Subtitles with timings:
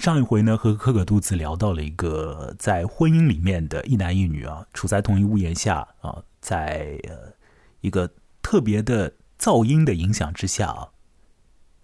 [0.00, 7.34] 上一回呢，和可可肚子聊到了一个在婚姻里面的一男一女啊，处在同一屋檐下啊，在呃
[7.82, 8.10] 一个
[8.40, 10.88] 特别的噪音的影响之下啊，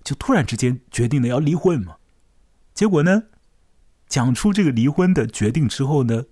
[0.02, 1.98] 就突然之间决定了要离婚嘛。
[2.72, 3.24] 结果呢，
[4.08, 6.24] 讲出这个离婚的决定之后呢，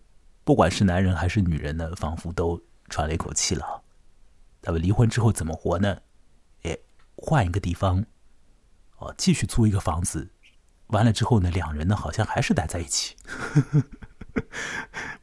[0.42, 3.82] 不管是男人还是女人呢，仿佛都喘了一口气了。
[4.62, 5.98] 他们离婚之后怎么活呢？
[6.62, 6.78] 哎，
[7.14, 8.06] 换一个地方，
[8.96, 10.30] 哦，继续租一个房子。
[10.88, 13.16] 完了之后呢，两人呢好像还是待在一起。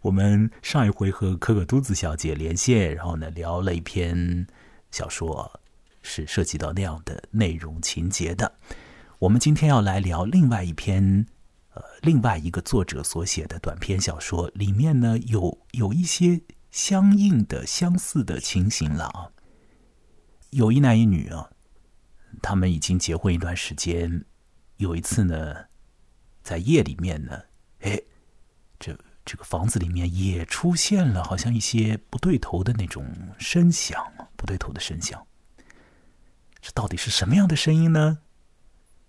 [0.02, 4.48] 我们上一回和可可肚子小姐连线，然后呢聊了一篇
[4.90, 5.60] 小说，
[6.02, 8.54] 是涉及到那样的内容情节的。
[9.20, 11.28] 我们今天要来聊另外一篇，
[11.74, 16.42] 呃，另外一个作者所写的短篇小说，里面呢有有一些
[16.72, 19.30] 相应的、相似的情形了啊。
[20.50, 21.50] 有一男一女啊，
[22.42, 24.26] 他们已经结婚一段时间。
[24.82, 25.56] 有一次呢，
[26.42, 27.40] 在夜里面呢，
[27.82, 28.02] 哎，
[28.80, 33.06] 这这个房子里面也出现了好像一些不对头的那种
[33.38, 34.04] 声响，
[34.36, 35.24] 不对头的声响。
[36.60, 38.18] 这到底是什么样的声音呢？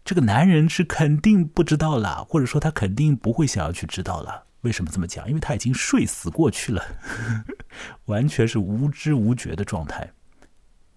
[0.04, 4.44] 这个男人是肯定不知道了，或者说他肯定不会想要去知道了。
[4.60, 5.26] 为什么这么讲？
[5.26, 6.84] 因为他已经睡死过去了，
[8.04, 10.12] 完全是无知无觉的状态，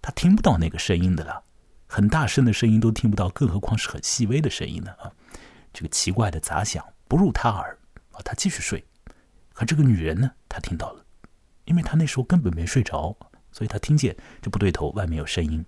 [0.02, 1.42] 他听不到那个声音的了。
[1.86, 4.90] 很大声的声音都听不到，更何况是很细微的声音呢？
[4.92, 5.12] 啊，
[5.72, 7.78] 这个奇怪的杂响不入他耳
[8.12, 8.84] 啊，他继续睡。
[9.52, 11.04] 可这个女人呢，她听到了，
[11.64, 13.16] 因为她那时候根本没睡着，
[13.50, 15.64] 所以她听见这不对头，外面有声音。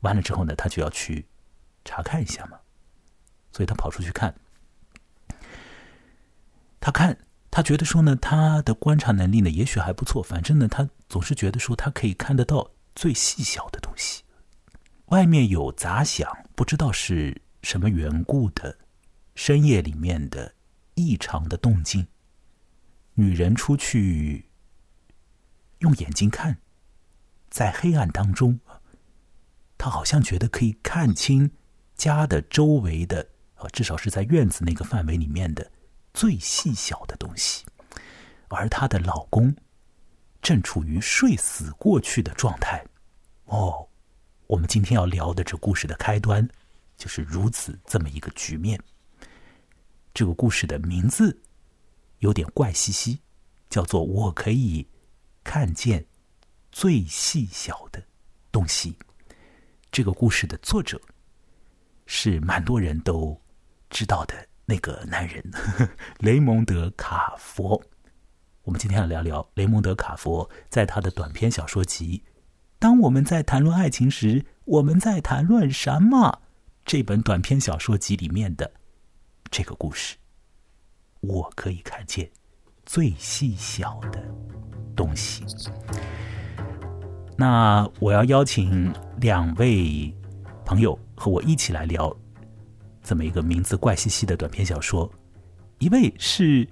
[0.00, 1.26] 完了之后呢，她就要去
[1.84, 2.58] 查看一下嘛，
[3.50, 4.34] 所以她跑出去看。
[6.78, 7.18] 他看，
[7.50, 10.22] 他觉得说呢，他的观察能力呢，也许还不错。
[10.22, 14.22] 反正呢，他总是觉得说，他可以看得到最细小的东西。
[15.06, 18.78] 外面有杂响，不知道是什么缘故的，
[19.34, 20.54] 深夜里面的
[20.94, 22.06] 异常的动静。
[23.14, 24.48] 女人出去
[25.80, 26.58] 用眼睛看，
[27.50, 28.58] 在黑暗当中，
[29.76, 31.50] 她好像觉得可以看清
[31.94, 35.70] 家的周围的，啊，至少是在院子那个范围里面的
[36.14, 37.66] 最细小的东西。
[38.48, 39.54] 而她的老公
[40.40, 42.84] 正处于睡死过去的状态，
[43.44, 43.86] 哦。
[44.46, 46.46] 我们今天要聊的这故事的开端，
[46.96, 48.78] 就是如此这么一个局面。
[50.12, 51.40] 这个故事的名字
[52.18, 53.18] 有点怪兮兮，
[53.70, 54.86] 叫做“我可以
[55.42, 56.04] 看见
[56.70, 58.02] 最细小的
[58.52, 58.96] 东西”。
[59.90, 61.00] 这个故事的作者
[62.06, 63.40] 是蛮多人都
[63.88, 65.42] 知道的那个男人——
[66.20, 67.82] 雷蒙德·卡佛。
[68.64, 72.22] 我们今天要聊聊雷蒙德·卡佛在他的短篇小说集。
[72.84, 76.42] 当我们在谈论爱情时，我们在谈论什么？
[76.84, 78.70] 这本短篇小说集里面的
[79.50, 80.16] 这个故事，
[81.20, 82.30] 我可以看见
[82.84, 84.22] 最细小的
[84.94, 85.46] 东西。
[87.38, 90.14] 那我要邀请两位
[90.66, 92.14] 朋友和我一起来聊
[93.02, 95.10] 这么一个名字怪兮兮的短篇小说。
[95.78, 96.68] 一位是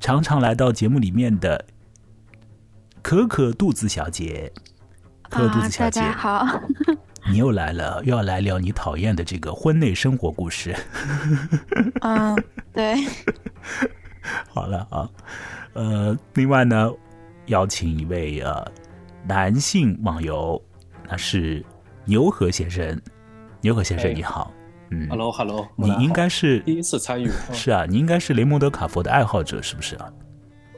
[0.00, 1.64] 常常来到节目里面的
[3.02, 4.52] 可可肚子小姐。
[5.30, 6.46] 可肚子小姐，好，
[7.30, 10.74] 你又来了，又要来聊你讨厌的这个婚内生活故事。
[12.00, 12.36] 嗯，
[12.72, 12.96] 对。
[14.52, 15.08] 好了啊，
[15.74, 16.90] 呃，另外呢，
[17.46, 18.66] 邀请一位呃
[19.26, 20.60] 男性网友，
[21.08, 21.64] 那是
[22.04, 23.00] 牛河先生。
[23.60, 24.52] 牛河先生你好，
[24.90, 30.08] 嗯，Hello，Hello，你应该是第一次参与，是啊，你应该是雷蒙德·卡佛的爱好者，是不是啊？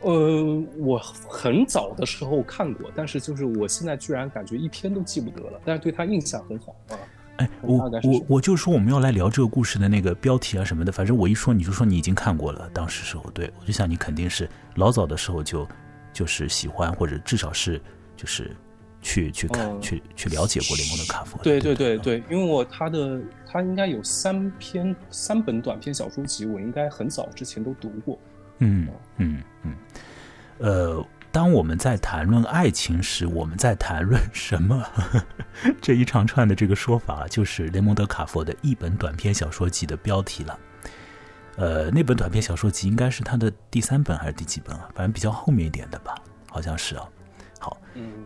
[0.00, 6.98] 呃，我很早的时候看过，但是就是我现在居然感觉一篇都记不得了，但是对他印象很好啊。
[7.36, 15.66] 哎，我我我就说我们要来聊这个故事的那个标题啊什么的，反正我一说你就说你已经看过了，当时时候对我就想你肯定是老早的时候就
[16.12, 17.80] 就是喜欢或者至少是
[18.16, 18.54] 就是
[19.00, 21.38] 去去看去去了解过雷蒙德卡夫。
[21.42, 28.18] 对对对对，因为我他的他应该有三篇三本短篇小说集，我应该很早之前都读过。
[28.60, 29.74] 嗯嗯嗯，
[30.58, 34.82] 呃，当我们在谈论爱情时，我们在谈论什么？
[35.82, 40.58] 这一长串的这个说法，就是雷蒙德·卡佛的一本短篇小说集的标题了。
[41.56, 44.88] 呃，那本短篇小说集应该是他的第三本还是第几本啊？
[44.94, 46.14] 反正比较后面一点的吧，
[46.48, 47.06] 好像是啊。
[47.58, 47.76] 好，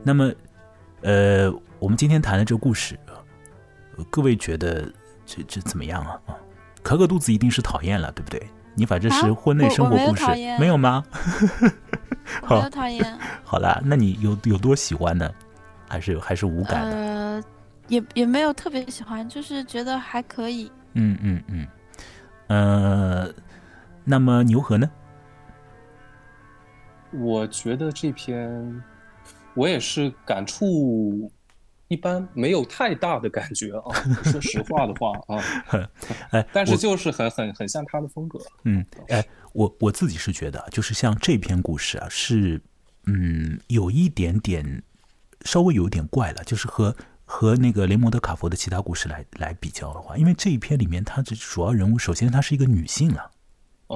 [0.05, 0.33] 那么，
[1.01, 2.99] 呃，我们今天谈的这个故事，
[4.11, 4.93] 各位觉得
[5.27, 6.21] 这这怎么样啊？
[6.27, 6.37] 啊，
[6.83, 8.49] 可可肚子一定是讨厌了，对不对？
[8.75, 10.25] 你反正是婚内生活故事，
[10.59, 11.05] 没有吗？
[12.49, 13.19] 没有讨厌。
[13.43, 15.31] 好啦，那你有有多喜欢呢？
[15.88, 16.97] 还是还是无感的？
[16.97, 17.43] 呃，
[17.88, 20.71] 也也没有特别喜欢，就是觉得还可以。
[20.94, 21.67] 嗯嗯嗯，
[22.49, 23.32] 呃，
[24.05, 24.91] 那么牛河呢？
[27.12, 28.82] 我觉得这篇
[29.55, 31.31] 我也是感触
[31.89, 33.93] 一般，没有太大的感觉啊。
[34.25, 35.43] 说实话的话啊，
[36.31, 38.39] 哎，但是就是很很很像他的风格。
[38.65, 42.61] 嗯，哎，我我自己是觉得，就是像这篇故事啊，是
[43.07, 44.83] 嗯有一点点
[45.43, 53.31] 稍微有点怪了，就是和和那个雷蒙德·卡佛的其他故事来来比较的话，因为这一篇里面，他的主要人物首先她是一个女性啊。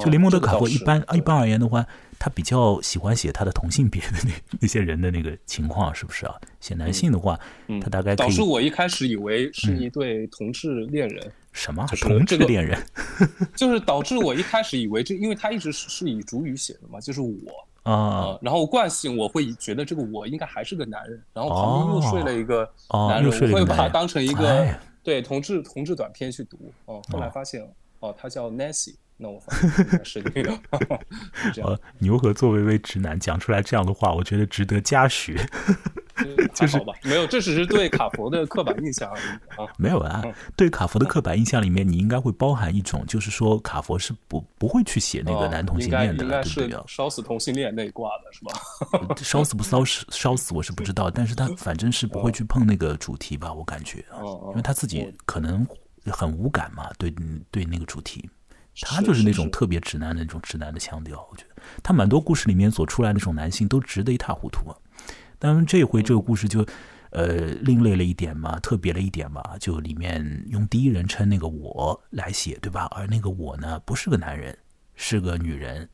[0.01, 1.85] 就雷蒙德·卡佛一般一般而言的话，
[2.19, 4.31] 他比较喜欢写他的同性别的那
[4.61, 6.35] 那些人的那个情况，是不是啊？
[6.61, 7.39] 写男性的话，
[7.81, 11.33] 他大概导致我一开始以为是一对同志恋人。
[11.53, 12.81] 什么同志恋人？
[13.57, 17.33] 就是导致我一开始以为这，因为他一直是是以主语写的嘛，就是我
[17.83, 18.39] 啊。
[18.43, 22.69] 然后惯性我会觉得这个我应该还是个男人，然后旁边又睡了一个
[23.09, 24.69] 男人，我会把它当成一个
[25.03, 26.73] 对同志同志短篇去读。
[26.85, 27.63] 哦，后来发现
[28.01, 28.95] 哦，他叫 Nancy。
[29.19, 29.43] 那我
[30.05, 30.59] 是这个，
[31.63, 35.37] 呃，牛和作为一位直男讲出来这样的话，我觉得值得嘉许。
[36.53, 39.73] 就是吧，没有，这只是对卡佛的刻板印象而已啊。
[39.77, 40.21] 没有啊，
[40.57, 49.15] 对卡佛的刻板印象里面，你应该会包含一种，就是说卡佛是不不会去写那个男同性恋的，应该是烧死同性恋那一挂的是吧？
[49.23, 54.05] 烧死不烧死，烧死我是不知道，但是他反正是不会去碰那个主题吧，我感觉，
[54.49, 55.65] 因为他自己可能
[56.07, 57.15] 很无感嘛，对
[57.53, 58.29] 对那个主题。
[58.83, 64.77] 他就是那种特别直男的那种直男的腔调，我觉得他蛮多故事里面所出来的那种男性都直得一塌糊涂啊。
[65.39, 66.67] 当然这回这个故事就，
[67.11, 67.27] 呃，
[67.63, 72.87] 另类了一点嘛，特别了一点嘛，就里面用第一人称那个我来写，对吧？
[72.91, 74.57] 而那个我呢，不是个男人，
[74.95, 75.89] 是个女人，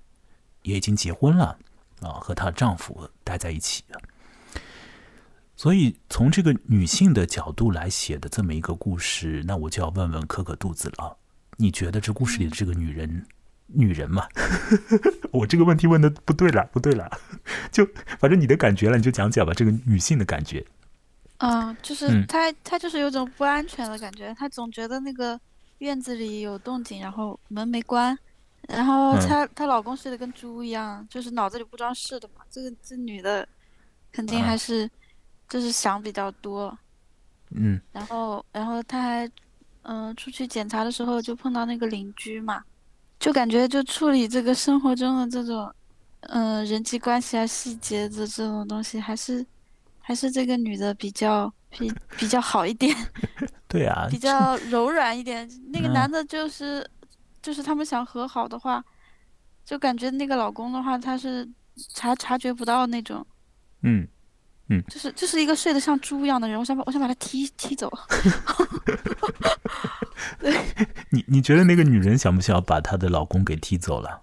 [0.63, 1.59] 也已经结婚了
[2.01, 4.01] 啊，和她丈夫待在一起了。
[5.57, 11.17] 所以从这个女性的角度来写的这么一个故事，那我就要问问可可肚子了。
[11.57, 13.27] 你觉得这故事里的这个女人，
[13.67, 14.27] 女人嘛？
[15.31, 17.11] 我这个问题问的不对了，不对了。
[17.71, 17.87] 就
[18.19, 19.53] 反正你的感觉了，你就讲讲吧。
[19.55, 20.65] 这个女性的感觉，
[21.39, 24.35] 嗯，就是她，她就是有种不安全的感觉。
[24.35, 25.41] 她总觉得那个
[25.79, 28.19] 院子里有动静，然后门没关，
[28.69, 32.43] 然后她她老公睡得跟猪一样，就是脑子里不装事的嘛。
[32.51, 33.47] 这个这女的
[34.13, 34.91] 肯定还是
[35.49, 36.77] 就是想比较多，
[37.51, 39.31] 嗯，然后然后她还。
[39.85, 42.63] 嗯，出去检查的时候就碰到那个邻居嘛，
[43.19, 45.73] 就感觉就处理这个生活中的这种，
[46.23, 49.45] 嗯，人际关系啊、细节的这种东西，还是
[50.01, 52.97] 还是这个女的比较比比较好一点。
[53.69, 55.49] 对啊，比较柔软一点。
[55.73, 56.89] 那个男的就是，
[57.43, 58.83] 就是他们想和好的话，
[59.65, 61.49] 就感觉那个老公的话，他是
[61.93, 63.27] 察察觉不到那种。
[63.83, 64.07] 嗯。
[64.71, 67.93] 嗯，就是就是一个睡得像猪一样的人，我想把我想把他踢踢走。
[70.41, 70.55] 对，
[71.11, 74.21] 你你觉得那个女人想不想把她的老公给踢走了？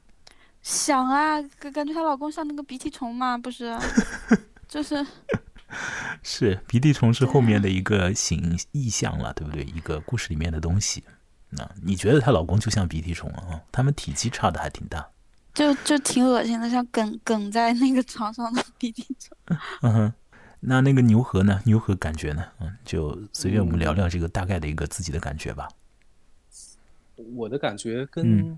[0.62, 3.78] 想啊，感感觉她老公像那个鼻涕虫嘛，不是？
[4.68, 5.06] 就是
[6.24, 9.64] 是鼻涕虫是后面的一个形意象了，对不对？
[9.64, 11.04] 一个故事里面的东西。
[11.50, 13.60] 那你觉得她老公就像鼻涕虫啊？
[13.72, 15.06] 他们体积差的还挺大，
[15.54, 19.58] 就就挺恶心的，像梗梗在那个床上的鼻涕虫。
[19.82, 20.14] 嗯哼。
[20.64, 21.60] 那那个牛河呢？
[21.66, 22.46] 牛河感觉呢？
[22.60, 25.68] 嗯，就随便我们聊聊这个大概的一个自己的感觉吧。
[27.36, 28.58] 我的感觉跟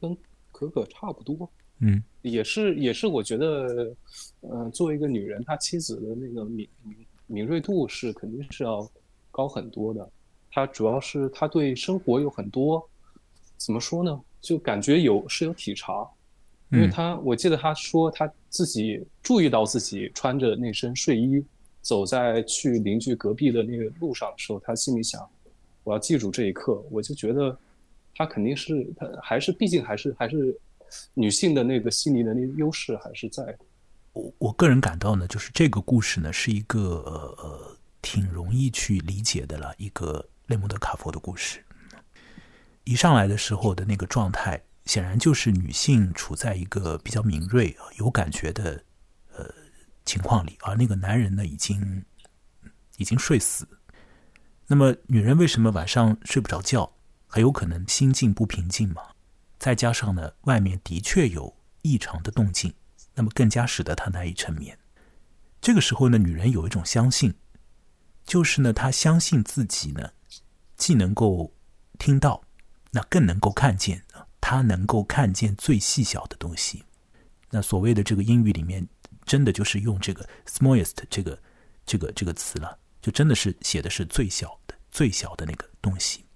[0.00, 0.16] 跟
[0.50, 1.48] 可可差不多，
[1.80, 3.94] 嗯，也是也是，我觉得，
[4.40, 6.96] 嗯，作为一个女人，她妻子的那个敏敏
[7.26, 8.90] 敏锐度是肯定是要
[9.30, 10.08] 高很多的。
[10.50, 12.88] 她主要是她对生活有很多
[13.58, 14.18] 怎么说呢？
[14.40, 16.08] 就感觉有是有体察。
[16.74, 21.40] 因为他，我记得他说他自己注意到自己穿着那身睡衣
[21.80, 25.24] 走在去邻居隔壁的那个路上的时候，他心里想：
[25.84, 26.82] 我要记住这一刻。
[26.90, 27.56] 我就觉得
[28.16, 30.58] 他肯定是他还是毕竟还是还是
[31.14, 33.56] 女性的那个心理能力优势还是在。
[34.12, 36.80] 我我个人感到呢，就是这个故事呢是一个
[37.38, 41.60] 呃挺容易去理解的了一个雷蒙德·卡佛的故事。
[42.82, 44.60] 一上来的时候的那个状态。
[44.86, 48.84] 显然就是女性处在一个比较敏锐、有感觉的
[49.32, 49.48] 呃
[50.04, 52.04] 情况里，而那个男人呢，已经
[52.96, 53.66] 已经睡死。
[54.66, 56.90] 那么，女人为什么晚上睡不着觉？
[57.26, 59.02] 很有可能心境不平静嘛。
[59.58, 62.72] 再加上呢，外面的确有异常的动静，
[63.14, 64.78] 那么更加使得她难以沉眠。
[65.60, 67.34] 这个时候呢，女人有一种相信，
[68.24, 70.10] 就是呢，她相信自己呢，
[70.76, 71.52] 既能够
[71.98, 72.42] 听到，
[72.90, 74.04] 那更能够看见。
[74.46, 76.84] 他能够看见最细小的东西，
[77.48, 78.86] 那所谓的这个英语里面，
[79.24, 81.42] 真的就是用这个 smallest 这个
[81.86, 86.26] 这个这个词了，就真的是写的是最小的最小的那个东西，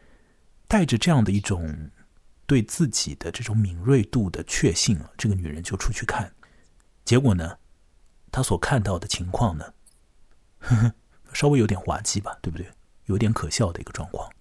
[0.66, 1.90] 带着这样的一种
[2.46, 6.32] 对自己的这种敏锐度的确信，这个女人就出去看，
[7.04, 7.58] 结果呢，
[8.32, 9.74] 她所看到的情况呢，
[10.60, 10.94] 呵呵，
[11.34, 12.66] 稍微有点滑稽吧，对不对？
[13.04, 14.32] 有点可笑的一个状况。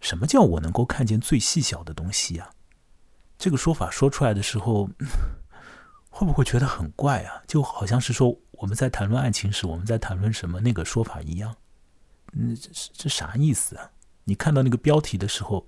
[0.00, 2.50] 什么叫我能够看见最细小的东西呀？
[3.38, 4.88] 这个说法说出来的时候，
[6.10, 7.42] 会不会觉得很怪啊？
[7.46, 11.54] 就好像是说我们在谈论爱情时，我们在谈论什么那个说法一样。
[12.32, 13.90] 嗯，这这啥意思啊？
[14.24, 15.66] 你看到那个标题的时候，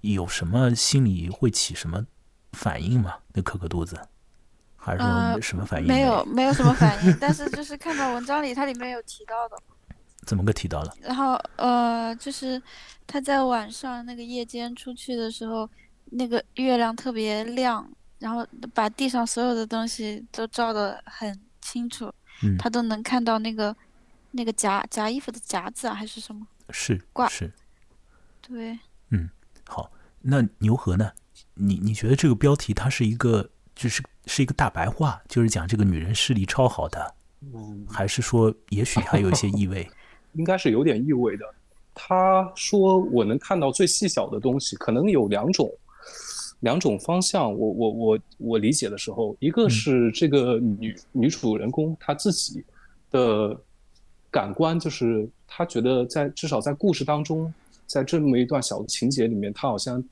[0.00, 2.06] 有什么心里会起什么
[2.52, 3.14] 反应吗？
[3.32, 4.00] 那可可肚子，
[4.76, 5.86] 还是说什么反应？
[5.86, 7.16] 没有，没有什么反应。
[7.20, 9.56] 但是就是看到文章里，它里面有提到的。
[10.26, 10.92] 怎么个提到了？
[11.00, 12.60] 然后呃，就是
[13.06, 15.68] 他在晚上那个夜间出去的时候，
[16.06, 23.74] 那个月亮特别亮，然后把地上所有的东西都照得很清楚，嗯，他都能看到那个
[24.32, 26.46] 那个夹夹衣服的夹子啊，还是什么？
[26.70, 27.50] 是挂是。
[28.42, 28.78] 对。
[29.10, 29.30] 嗯，
[29.66, 29.90] 好，
[30.20, 31.12] 那牛河呢？
[31.54, 39.88] 你你觉得这个标题它是一个就是是一个大白话，就是讲这个女人视力超好的，嗯，还是说也许还有一些意味？
[40.36, 41.44] 应该是有点意味的。
[41.94, 45.72] 他说：“我能看到最细小的东西，可能有两种，
[46.60, 47.50] 两种方向。
[47.50, 52.62] 我我我我理解的时候，一个是这个女女主人公她自己
[53.10, 53.58] 的
[54.30, 57.52] 感官，就是她觉得在至少在故事当中，
[57.86, 60.04] 在这么一段小的情节里面，她好像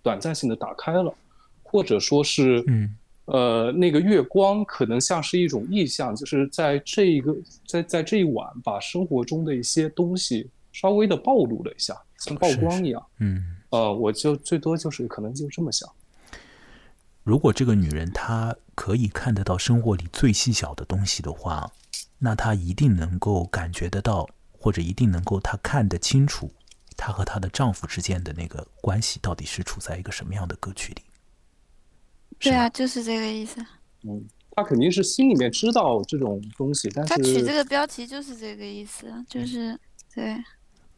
[0.00, 1.12] 短暂性的打开了，
[1.64, 2.96] 或者说是嗯。”
[3.32, 7.34] 呃，那个月光可能像是一种意象，就是在这一个
[7.66, 13.02] 在在这一晚，把生活中的一些东西稍微的暴露了一下，像曝光一样。
[13.20, 15.90] 嗯，呃，我就最多就是可能就这么想。
[17.22, 21.72] 如果这个女人她可以看得到生活里最细小的东西的话，
[22.18, 26.52] 那她一定能够感觉得到，或者一定能够她看得清楚，
[26.98, 31.00] 她和她的丈夫之间的那个关系到底是处在一个什么样的格局里。
[32.42, 33.64] 对啊，就是这个意思。
[34.02, 39.78] 嗯，他肯定是心里面知道这种东西，但是他取这个标题就是这个意思，就是
[40.14, 40.36] 对。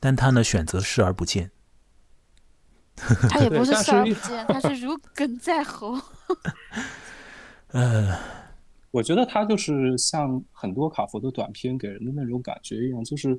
[0.01, 1.51] 但他呢，选择视而不见。
[3.29, 6.01] 他也不 是视而不见，他是如鲠在喉。
[7.73, 8.19] 呃，
[8.91, 13.39] 我觉得他就是像很多卡佛的短片给人的那种感觉一样，就是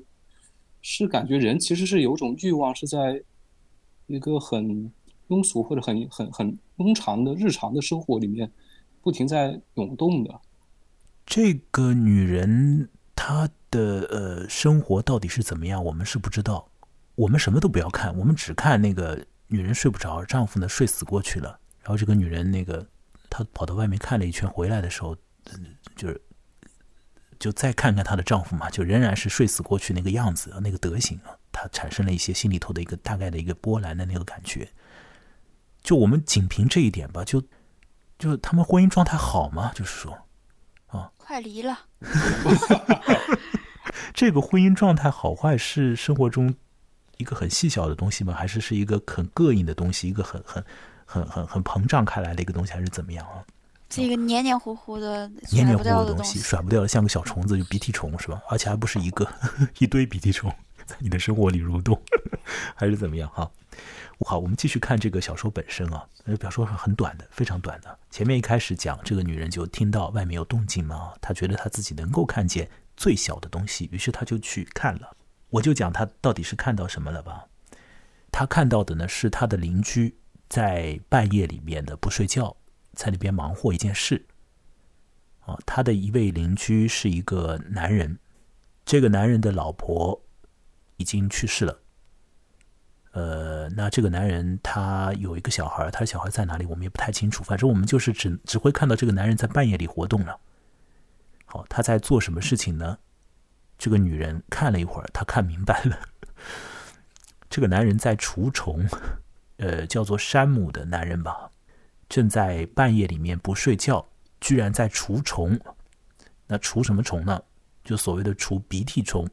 [0.82, 3.24] 是感觉人其实是有种欲望，是在
[4.06, 4.92] 一个很。
[5.28, 8.52] 庸俗或者很很很庸常的日常的生活里面，
[9.02, 10.42] 不停在涌动的。
[11.26, 16.70] 这个女人她的呃生活到底是怎么样，我们是不知道。
[17.16, 21.60] 我们什么都不要看，我们只看那个女人睡不着，丈夫呢睡死过去了。
[21.82, 22.86] 然后这个女人那个
[23.30, 25.16] 她跑到外面看了一圈，回来的时候，
[25.96, 26.22] 就是
[27.40, 34.68] 就再看看她的丈夫嘛，就仍然是睡死过去那个样子，那个德行啊，她产生了一些心里头的一个大概的一个波澜的那个感觉。
[35.86, 37.40] 就我们仅凭这一点吧，就
[38.18, 39.72] 就他们婚姻状态好吗？
[39.76, 40.18] 就是说，
[40.88, 41.78] 啊，快离了。
[44.12, 46.52] 这个婚姻状态好坏是生活中
[47.18, 48.34] 一个很细小的东西吗？
[48.34, 50.66] 还是是一个很膈应的东西，一个很很
[51.06, 53.46] 很很很膨胀开来的一个东西，还是怎么样啊？
[53.88, 58.42] 这个黏黏糊糊的、黏黏糊糊的东西，甩不掉的，像个小虫子，就鼻涕虫是吧？
[58.50, 59.28] 而且还不是一个，
[59.78, 60.52] 一堆鼻涕虫
[60.84, 62.02] 在你的生活里蠕动，
[62.74, 63.30] 还是怎么样？
[63.30, 63.48] 哈。
[64.20, 66.08] 好，我们继续看这个小说本身啊。
[66.24, 68.00] 呃，小说很短的，非常短的。
[68.10, 75.16] 前面一开始讲这个女人就听到外面有动静嘛，她觉得她自己能够看见最小的东西，于是她就去看了。
[75.50, 77.46] 我就讲她到底是看到什么了吧。
[78.32, 80.18] 她看到的呢是她的邻居
[80.48, 82.56] 在半夜里面的不睡觉，
[82.94, 84.26] 在那边忙活一件事。
[85.42, 88.18] 啊，她的一位邻居是一个男人，
[88.86, 90.24] 这个男人的老婆
[90.98, 91.82] 已经去世了。
[93.16, 96.66] 呃，那这个男人他有一个小孩，他小孩在哪里？
[96.66, 97.46] 我们也不太清楚。
[97.46, 100.38] 反正我们就是只只会看到这个男人在半夜里活动了。
[101.46, 102.98] 好，他在做什么事情呢？
[103.78, 105.98] 这个女人看了一会儿，她看明白了。
[107.50, 108.86] 这个男人在除虫，
[109.60, 111.50] 呃，叫做山姆的男人吧，
[112.10, 114.06] 正在半夜里面不睡觉，
[114.42, 115.58] 居然在除虫。
[116.48, 117.42] 那除什么虫呢？
[117.82, 119.26] 就所谓的除鼻涕虫，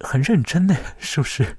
[0.00, 1.56] 很认真的，是不是？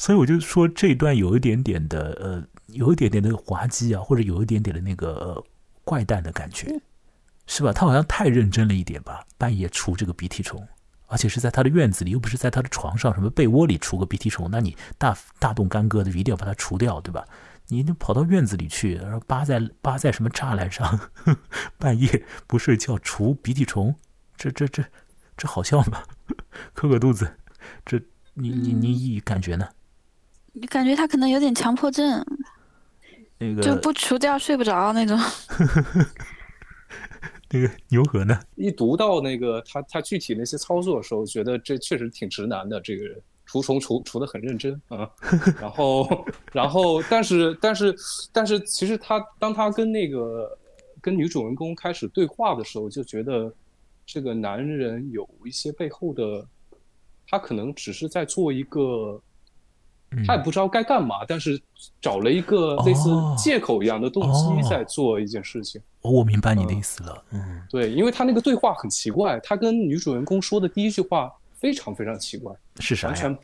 [0.00, 5.44] 所以我就说这一段有一点点的呃，有一点点的滑稽啊，或者有一点点的那个
[5.84, 6.80] 怪诞的感觉，
[7.46, 7.70] 是吧？
[7.70, 9.22] 他好像太认真了一点吧？
[9.36, 10.66] 半夜除这个鼻涕虫，
[11.08, 17.22] 而且是在他的院子里，又不是在他的床上，什么被窝里除个鼻涕虫，那你大大动干戈的一定要把它除掉，对吧？
[17.68, 20.98] 你就跑到院子里去，然后扒在扒在什么栅栏上，
[21.76, 23.94] 半夜不睡觉除鼻涕虫，
[24.34, 24.82] 这这这
[25.36, 26.02] 这好笑吗？
[26.72, 27.36] 磕个肚子，
[27.84, 28.00] 这
[28.32, 29.68] 你你你感觉呢？
[30.52, 32.24] 你感觉他可能有点强迫症，
[33.38, 35.18] 那个就不除掉睡不着那种。
[37.52, 38.38] 那个牛河呢？
[38.56, 42.80] 一读到那个他他具体那些操作的时候，觉得这确实挺直男的。
[42.80, 45.10] 这个人除虫除除的很认真啊，
[45.60, 47.96] 然后然后但是但是
[48.32, 50.56] 但是其实他当他跟那个
[51.00, 53.52] 跟女主人公开始对话的时候，就觉得
[54.06, 56.46] 这个男人有一些背后的，
[57.26, 59.20] 他可能只是在做一个。
[60.26, 61.60] 他也不知道该干嘛，但是
[62.00, 65.80] 找了一个类似借口一样的动机在做一件事情。
[66.02, 67.24] 哦，我明白你的意思了。
[67.30, 73.38] 嗯，对，因为他那个对话很奇怪，他跟女主人公说的第一句话非常非常奇怪，是啥完全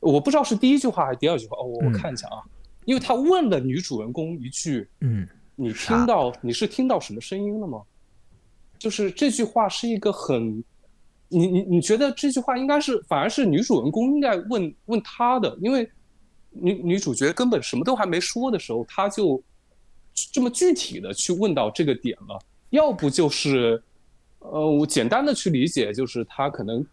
[0.00, 1.56] 我不知道是第一句话还是第二句话。
[1.56, 2.42] 哦，我我看一下啊，
[2.84, 5.26] 因为他问了女主人公一句：“嗯，
[5.56, 7.80] 你听到你是听到什么声音了吗？”
[8.78, 10.62] 就是这句话是一个很。
[11.28, 15.88] 你你你觉得这句话应该是反而是女主人公应该问问他的，因为
[16.50, 19.42] 女女主角根本什么都还没说的时候，他就
[20.32, 22.38] 这么具体的去问到这个点了。
[22.70, 23.82] 要不就是，
[24.40, 26.84] 呃，我简单的去理解，就是他可能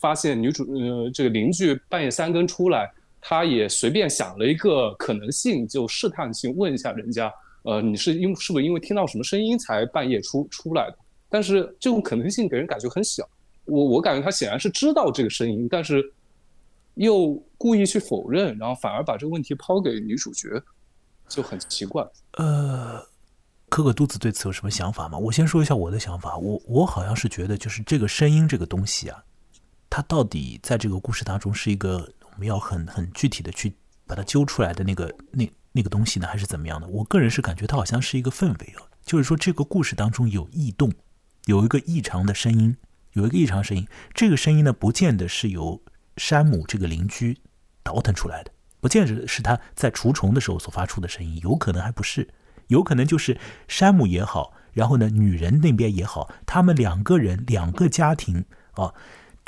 [0.00, 10.98] 发现女主呃这个邻居半夜三更出来，他也随便想了一个可能性，就试探性问一下人家，呃，你是因是不是因为听到什么声音才半夜出出来的？
[11.28, 13.28] 但是这种可能性给人感觉很小。
[13.66, 16.12] 我我感觉他显然是知道这个声音，但是
[16.94, 20.48] 又故意去否认，然后反而把这个问题抛给女主角，
[21.28, 22.06] 就很奇怪。
[22.32, 22.98] 呃，
[23.68, 25.18] 可可肚子对此有什么想法吗？
[25.18, 26.36] 我先说一下我的想法。
[26.38, 29.22] 我我好像是觉得，就是这个声音这个东西啊，
[29.90, 33.74] 它到底在这个故事当中是一个我们要很很具体的去
[34.06, 36.86] 把它揪出来的那个那那个东西呢，还是怎么样的？
[36.86, 40.92] 我个人是感觉它好像是一个氛围啊，就是说这个故事当中有异动，
[41.46, 42.76] 有一个异常的声音。
[43.16, 45.82] 有一个异常声音，这个声音呢，不见得是由
[46.18, 47.38] 山姆这个邻居
[47.82, 52.28] 倒腾出来的，不见得是他在除虫的时候所发出的声音，有可能还不是，
[52.66, 58.92] 有可能就是山姆也好，然后呢，女人那边也好，他们两个人两个家庭啊，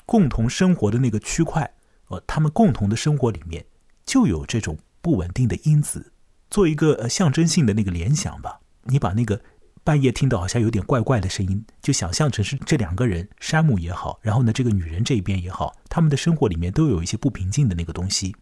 [0.06, 1.70] 共同生活的那个区块，
[2.06, 3.66] 呃，他们共同的生活里面
[4.06, 6.14] 就有这种不稳定的因子，
[6.48, 9.42] 做一个呃象征性的那个联想吧，你把那个。
[9.88, 18.36] 半夜听到好像有点怪怪的声音，就想象成是这两个人，山姆也好，然后呢，这个女人这边也好，他们的生活里面都有一些不平静的那个东西，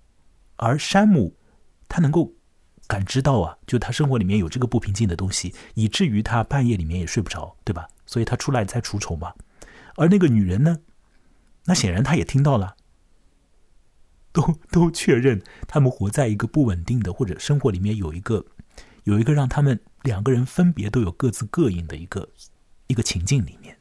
[0.57, 1.37] 而山姆
[1.89, 2.35] 他能够
[2.89, 7.87] 感知到啊，就他生活里面有这个不平静的东西，以至于他半夜里面也睡不着，对吧？
[8.07, 9.33] 所以他出来在除虫嘛。
[9.95, 10.81] 而那个女人呢，
[11.67, 12.75] 那显然她也听到了，
[14.33, 18.45] 都都确认他们活在一个不稳定的或者生活里面有一个
[19.07, 19.81] 有一个让他们。
[20.03, 22.29] 两个人分别都有各自膈应的一个
[22.87, 23.77] 一个情境里面。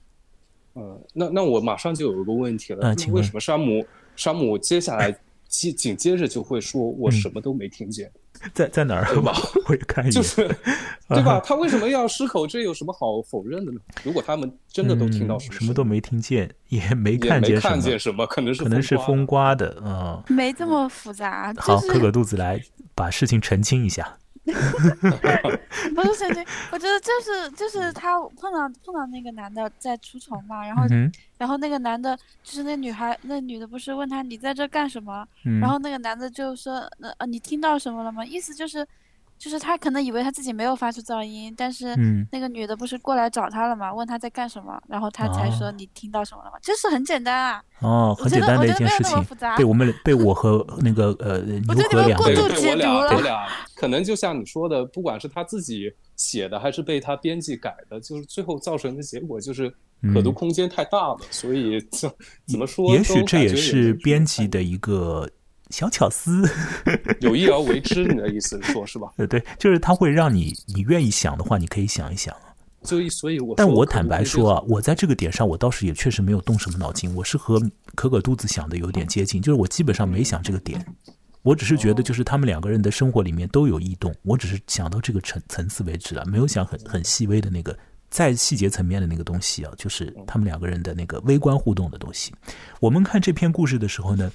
[0.74, 2.80] 嗯，那那我马上就有一个问题了。
[2.82, 3.86] 嗯，请为什么山姆
[4.16, 5.16] 山姆接下来
[5.48, 8.12] 接紧接着就会说：“我什么都没听见。”
[8.56, 9.06] 在在哪儿？
[9.14, 9.38] 对吧？
[9.70, 10.12] 我也看一眼。
[10.16, 10.48] 就是，
[11.10, 11.40] 对吧？
[11.46, 12.48] 他为什么要失口？
[12.48, 13.80] 这有什么好否认的呢？
[14.04, 20.24] 如果他们真的都听到什么都没听见， 也没看见看见什么，可能是可能是风刮的啊。
[20.28, 21.54] 没这么复杂。
[21.58, 22.60] 好，可可肚子来
[22.96, 24.18] 把事情澄清一下。
[25.96, 30.84] 不是神经，我觉得就是就是他碰到碰到那个男的在除虫嘛，然后
[31.38, 35.28] 然后那个男的，就是那女孩那女的不是问他你在这干什么，
[35.60, 38.24] 然后那个男的就说那呃你听到什么了吗？
[38.26, 38.86] 意思就是。
[39.38, 41.96] 就是他可能以为他自己没有发出噪音，但是
[42.32, 43.94] 那个女的不是过来找他了嘛？
[43.94, 46.58] 问他在干什么，然后他才说你听到什么了吗？
[46.62, 47.62] 就是很简单啊。
[47.80, 49.24] 哦，很简单的一件事情。
[49.58, 59.70] 被我们 被我和那个呃牛和两个人，我俩 我俩可能就像你说的，不管是他自己写的还是被他编辑改的，就是最后造成的结果就是
[60.14, 62.10] 可读空间太大了，所以怎
[62.48, 62.90] 怎么说？
[62.92, 65.30] 也许这也是编辑的一个。
[65.72, 66.48] 小巧思，
[67.22, 69.08] 有意而为之，你的意思是说，是吧？
[69.18, 72.36] 对对，就是他会让你，你愿意想的话，你可以想一想
[72.84, 77.14] 所以，所以我，但我坦白说啊，我在这个点上，我倒是也确实没有动什么脑筋。
[77.16, 77.60] 我是和
[77.96, 80.86] 可可肚子想的有点接近，就是我基本上没想这个点，
[81.42, 87.76] 我只是觉得，就是他们两个人的生活里面都有异动，我只是想到这个层层次为止了，没有想很很细微的那个
[88.12, 92.32] 在细节层面的那个东西啊，就是他们两个人的那个微观互动的东西。
[92.80, 94.32] 我们看这篇故事的时候呢。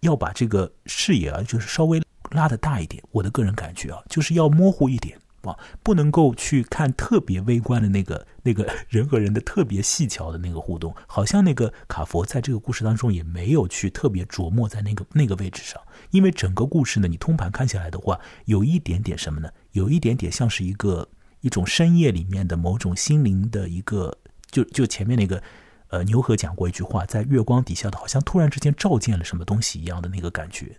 [0.00, 3.02] 要把这个视野啊，就是稍微拉的大一点。
[3.10, 10.94] 我的个人感觉啊，就是要模糊一点啊，不能够去看特别微观的那个 那个人和人的特别细巧的那个互动。
[11.06, 19.50] 好像那个卡佛在这个故事当中也没有去特别琢磨在那个那个位置上，因为整个故事呢，你通盘看下来的话，有一点点什么呢？
[19.72, 21.08] 有一点点像是一个
[21.40, 24.16] 一种深夜里面的某种心灵的一个，
[24.50, 25.42] 就就前面那个。
[25.90, 30.78] 呃，牛河讲过一句话，在月光底下的，好像突然之间照见了什么东西一样的那个感觉，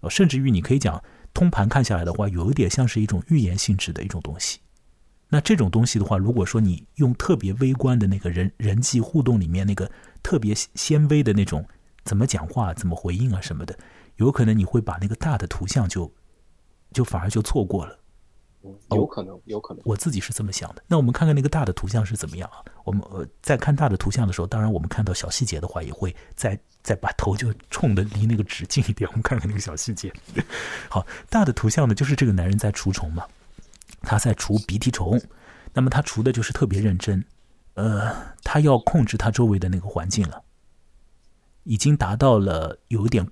[0.00, 4.60] 呃，甚至于你可以讲，通盘看下来的话，有一点像是一种预言性质的一种东西。
[5.30, 9.90] 那这种东西的话，如果说你用特别微观的那个人人际互动里面那个
[10.22, 11.66] 特别纤微的那种
[12.04, 13.78] 怎么讲话、怎么回应啊什么的，
[14.16, 16.12] 有可能你会把那个大的图像就
[16.92, 17.98] 就反而就错过了。
[18.90, 19.82] 有可能，有可能。
[19.84, 20.82] 我自己是这么想的。
[20.86, 22.62] 那我们看看那个大的图像是怎么样啊？
[22.84, 30.12] 我们呃在看大的图像的时候，当然我们看到小细节的话，也会再再把头就冲的离那个纸近一点，我们看看那个小细节。
[30.88, 33.24] 好，大的图像呢，就是这个男人在除虫嘛，
[34.02, 35.20] 他在除鼻涕虫。
[35.74, 37.24] 那么他除的就是特别认真，
[37.74, 40.42] 呃，他要控制他周围的那个环境了，
[41.62, 43.26] 已经达到了有一点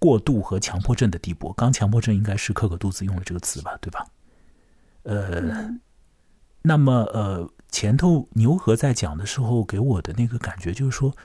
[0.00, 1.52] 过度和强迫症的地步。
[1.52, 4.04] 刚强迫症应该是克克肚子用了这个词吧，对吧？
[5.02, 5.70] 呃，
[6.62, 11.16] 那么呃，前头牛和在讲的时候给我的那个感觉就是说，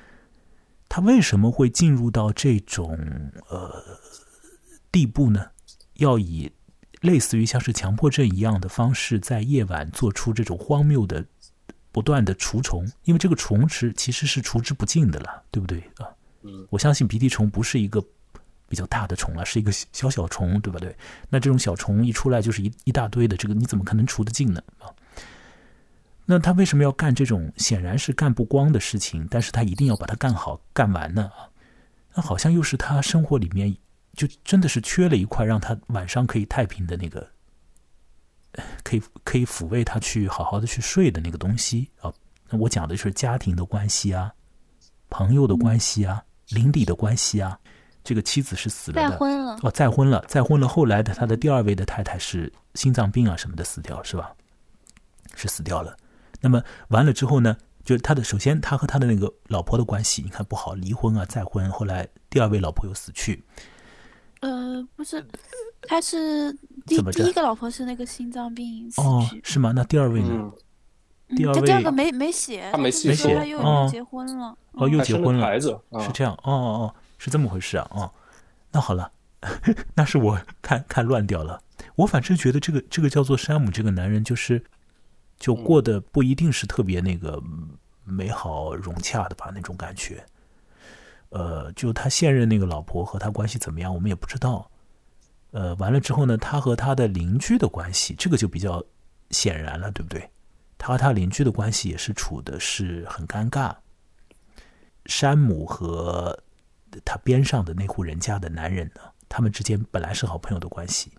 [0.88, 2.98] 他为什么会进入到这种
[3.50, 3.84] 呃
[4.92, 5.48] 地步呢？
[5.96, 6.52] 要以
[7.02, 11.26] 类似于像是强迫症一样的方式，在夜晚做出这种荒谬的、
[11.92, 16.08] 不断的除虫，因为这个虫是其实是除之不尽的了，对不对啊？
[16.44, 18.04] 嗯，我相信鼻涕虫不是一个。
[18.68, 20.80] 比较大的虫了，是一个小小虫，对吧？
[20.80, 20.96] 对，
[21.30, 24.62] 那这种小虫一出来就是一一大堆的，这个你怎么可能除得尽呢？
[24.80, 24.90] 啊，
[26.26, 29.28] 那他为什么要干这种显然是干不光的事情？
[29.30, 31.32] 但是他一定要把它干好干完呢？
[31.38, 31.48] 啊，
[32.16, 33.76] 那好像又是他生活里面
[34.14, 37.30] 就真的是缺了一块，让他晚上可以太平的那个，
[38.84, 42.12] 可以可以抚慰他去好好的去睡的那个东西啊。
[42.50, 44.34] 那我讲的就是家庭的关系啊，
[45.10, 47.60] 朋友的关系啊，邻里的关系啊。
[48.06, 50.68] 这个妻子是死了的，再婚了哦，再婚了，再婚了。
[50.68, 54.32] 后来的他的第二位的太太是心脏病啊什么的死掉，是吧？
[55.36, 55.98] 是死掉了。
[56.40, 61.70] 那么完了之后呢，就是他的首先他和他的那个老婆的关系，你看不好，离婚啊，再婚。
[61.72, 63.44] 后来第二位老婆又死去。
[64.42, 65.26] 呃，不是，
[65.82, 66.54] 他是
[66.86, 69.74] 第第一个老婆是那个心脏病死去，是吗？
[69.76, 70.52] 那第二位呢？
[71.36, 73.58] 第二位第二个没没写，他没写，他又
[73.90, 76.96] 结婚了，哦，又结婚了，孩子是这样，哦哦哦。
[77.18, 77.88] 是这么回事啊？
[77.92, 78.12] 哦，
[78.72, 79.12] 那好了，
[79.96, 81.62] 那是我看看乱掉了。
[81.96, 84.64] 我反正觉得这个这个叫做山姆这个男人，就是
[85.38, 87.42] 就过得不一定是特别那个
[88.04, 90.24] 美好融洽的吧，那种感觉。
[91.30, 94.70] 呃，就他现任那个老婆和他关系怎么样，我们也不知道。
[95.52, 98.84] 呃，完了之后呢，他和他的邻居的关系，这个就比较
[99.32, 100.30] 显然了，对不对？
[100.78, 103.74] 他和他邻居的关系也是处的是很尴尬。
[105.06, 106.38] 山姆和
[107.04, 109.02] 他边上的那户人家的男人呢？
[109.28, 111.12] 他们之间本来是好朋友的关系。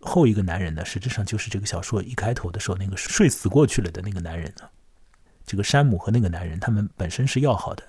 [0.00, 4.68] 后一个男人呢，实质上就是这个小说一开头的时候那个睡死过去了的那个男人呢。
[5.44, 7.84] 这个山姆和那个男人，他们本身是要好的，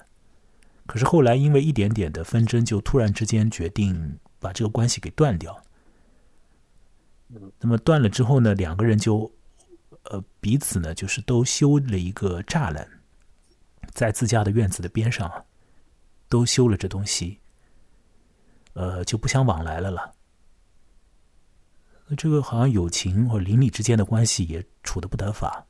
[0.85, 5.63] 可是后来因为一点点的纷争，就突然之间决定把这个关系给断掉。
[7.59, 9.31] 那么断了之后呢，两个人就
[10.03, 12.87] 呃彼此呢，就是都修了一个栅栏，
[13.91, 15.43] 在自家的院子的边上啊。
[16.33, 17.39] 都修了这东西，
[18.73, 20.15] 呃，就不相往来了了。
[22.07, 25.63] 那这个好像友情或邻里之间的关系也处的不得法。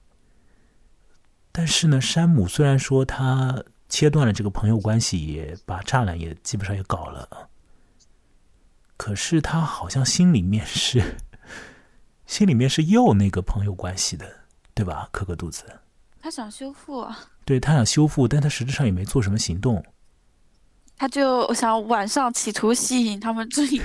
[1.52, 7.49] 但是呢，山姆虽然说他切断了这个朋友关系，也把栅栏也基本上也搞了，
[8.95, 11.17] 可是他好像心里面是
[12.26, 14.26] 心里面是要那个朋友关系的，
[14.73, 15.10] 对吧？
[15.12, 15.65] 可可肚子，
[16.21, 17.06] 他想修复，
[17.43, 19.84] 对他想修复，但他实质上也没做什么行动。
[21.04, 23.82] 他就想晚上企图吸引他们注意，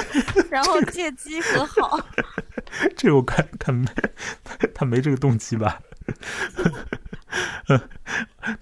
[0.48, 2.00] 然后借机和好。
[2.96, 3.84] 这我看看，
[4.74, 5.78] 他没这个动机吧？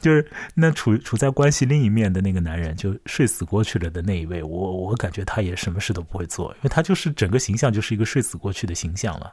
[0.01, 9.33] 就是那处处在关系另一面的那个男人，就睡死过去了的那一位，我我感觉他也什么事都不会做，因为他就是整个形象就是一个睡死过去的形象了。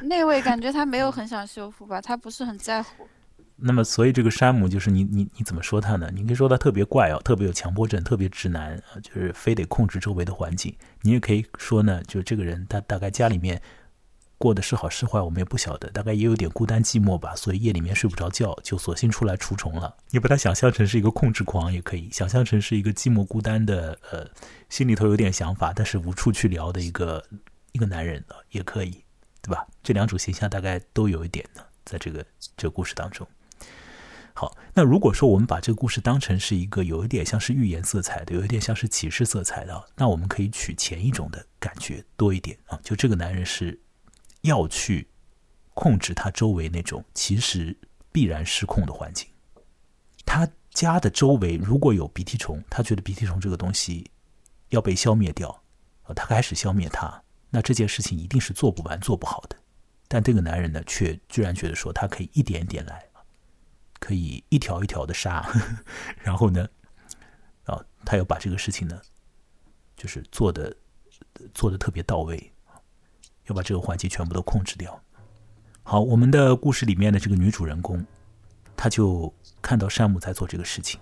[0.00, 2.00] 那位感觉他没有很想修复吧？
[2.00, 3.06] 他不是很在乎。
[3.58, 6.10] 那么，所以这个山姆就是你，你你怎么说他呢？
[6.14, 10.76] 你可以说他特别怪哦，特别有强迫症，特别直男，就是非得控制周围的环境。
[11.00, 13.62] 你也可以说呢，就这个人他大概家里面
[14.36, 19.96] 过的是好是坏，我们也不晓得，大概也有点孤单寂寞吧，所以夜里面睡不着觉，就索性出来除虫了。
[20.10, 24.28] 你把他想象成是一个控制狂也可以，想象成是一个寂寞孤单的，呃，
[24.68, 27.24] 心里头有点想法，但是无处去聊的一个
[27.72, 29.02] 一个男人，也可以，
[29.40, 29.66] 对吧？
[29.82, 32.22] 这两种形象大概都有一点呢，在这个
[32.54, 33.26] 这个故事当中。
[34.38, 42.78] 好，那如果说我们把这个故事当成是一个有一点像是预言色彩的，有一点像是启示色彩的，那我们可以取前一种的感觉多一点啊。
[42.84, 43.80] 就这个男人是
[44.42, 45.08] 要去
[45.72, 47.74] 控制他周围那种其实
[48.12, 49.26] 必然失控的环境。
[50.26, 54.10] 他家的周围如果有鼻涕虫，他觉得鼻涕虫这个东西
[54.68, 55.48] 要被消灭掉，
[56.02, 59.56] 啊，他开始消灭它，那这件事情一定是做不完、做不好的。
[60.08, 63.02] 但这个男人呢，却居然觉得说他可以一点一点来，
[63.98, 65.46] 可以一条一条的杀，
[66.22, 66.68] 然后呢，
[67.64, 69.00] 啊，他要把这个事情呢，
[69.96, 70.74] 就是做的
[71.54, 72.52] 做的特别到位，
[73.46, 75.00] 要把这个环节全部都控制掉。
[75.82, 78.04] 好，我们的故事里面的这个女主人公，
[78.76, 79.32] 她就
[79.62, 81.00] 看到山姆在做这个事情，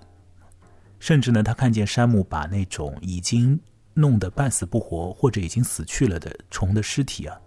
[0.99, 3.59] 甚至呢，她看见山姆把那种已经
[3.95, 7.41] 弄得半死不活或者已经死去了的虫的尸体啊。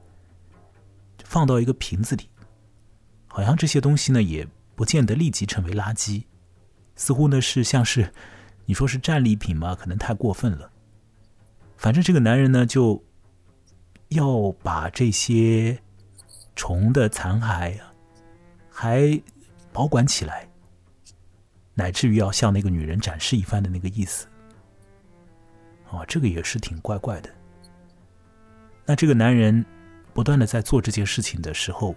[1.23, 2.29] 放到一个瓶子里，
[3.27, 6.23] 好像这些东西呢也不见得立即成为垃圾，
[6.95, 8.13] 似乎呢是像是
[8.65, 10.71] 你说是战利品嘛，可能太过分了。
[11.75, 13.03] 反正这个男人呢就
[14.09, 15.77] 要把这些
[16.55, 17.75] 虫的残骸
[18.69, 19.19] 还
[19.73, 20.47] 保管起来，
[21.73, 24.27] 乃至于要向那个女人展示一番的那个意思。
[25.89, 27.29] 哦，这个也是挺怪怪的。
[28.85, 29.65] 那这个男人。
[30.13, 31.95] 不断的在做这件事情的时候，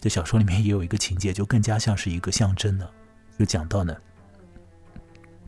[0.00, 2.90] 在小说里面也有一个情节，就更加像是一个象征了。
[3.38, 3.96] 就讲到呢，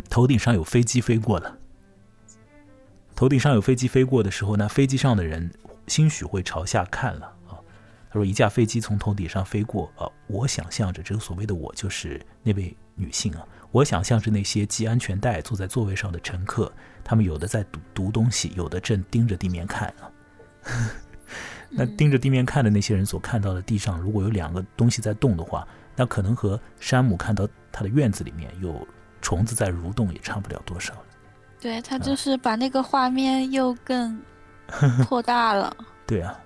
[0.08, 1.56] 头顶上有飞机飞过了，
[3.14, 5.50] 头顶上有飞机飞过的时候呢，飞机上的人
[5.86, 7.58] 兴许会朝下看了啊。
[8.10, 16.72] 他说，一架飞机从头顶上飞过啊，我想象着这个所谓的我就是那位女性啊，我想象着那些系安全带坐在座位上的乘客，
[17.04, 20.10] 他们有的在读读东西，有的正盯着地面看啊。
[21.72, 28.86] 那盯着地面看的那些人所看到的地上，如果有两个东西在动的话，那可能和山姆看到他的院子里面有
[29.22, 30.92] 虫子在蠕动也差不了多少。
[31.60, 34.20] 对他就是把那个画面又更
[35.06, 35.76] 扩大了。
[36.06, 36.36] 对啊。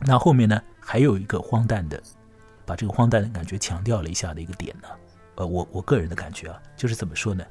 [0.00, 2.00] 那后面呢，还有一个荒诞的，
[2.64, 4.88] 把这个荒诞的感觉强调了一下的一个点呢。
[5.34, 7.44] 呃，我我个人的感觉啊，就是怎么说呢？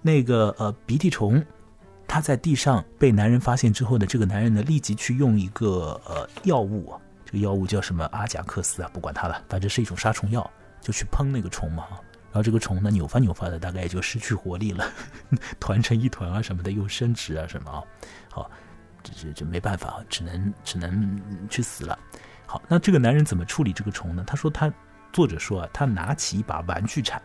[0.00, 1.44] 那个呃鼻涕虫。
[2.12, 10.50] 他在地上被男人发现之后呢，这个男人呢立即去用一个呃药物啊，这个药物叫什么阿贾克斯啊，不管它了，反正是一种杀虫药，
[10.82, 11.86] 就去喷那个虫嘛。
[12.24, 14.84] 然后这个虫呢扭发扭发的，大概也就失去活力了，
[15.58, 17.82] 团成一团啊什么的，又伸直啊什么啊。
[18.30, 18.50] 好，
[19.02, 21.98] 这这这没办法，只能只能去死了。
[22.44, 24.22] 好，那这个男人怎么处理这个虫呢？
[24.26, 24.70] 他说他
[25.14, 27.22] 作者说啊，他拿起一把玩具铲。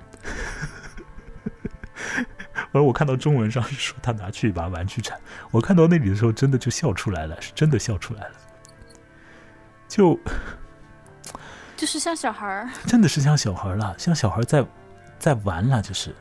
[2.74, 5.20] 而我看到中文上是说他拿去一把玩具铲，
[5.52, 8.32] 我看到那里的时候真的就笑出来了，是真的笑出来了，
[9.88, 10.20] 就
[11.76, 14.66] 就是像小孩儿，真的是像小孩了，像小孩在
[15.18, 16.14] 在玩了，就是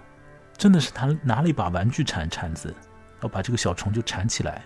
[0.57, 2.75] 真的是他拿了一把玩具铲铲子，
[3.23, 4.63] 要把这个小虫就铲起来，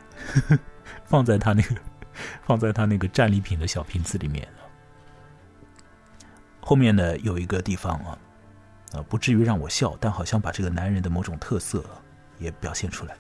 [1.04, 1.74] 放在他那个
[2.42, 4.46] 放在他那个战利品的小瓶子里面。
[6.60, 8.18] 后面呢有一个地方啊。
[8.92, 11.84] 啊，不至于让我笑，但好像把这个男人的某种特色
[12.38, 13.14] 也表现出来。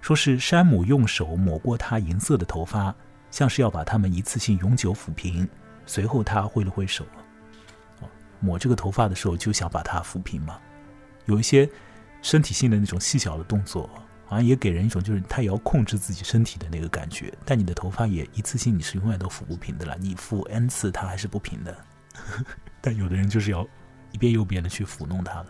[0.00, 2.94] 说是山姆用手抹过他银色的头发，
[3.30, 5.46] 像是要把他们一次性永久抚平。
[5.84, 7.04] 随后他挥了挥手，
[8.40, 10.58] 抹这个头发的时候就想把它抚平嘛。
[11.26, 11.68] 有一些
[12.22, 13.90] 身体性的那种细小的动作，
[14.24, 17.32] 好像也给人一种就是他也要控制自己身体的那个感觉。
[17.44, 21.76] 但你的头发也一次性你是永远都抚不平的了，你抚 n 次它还是不平的。
[22.80, 23.66] 但有的人就是要。
[24.16, 25.46] 一遍又一遍的去抚弄它了。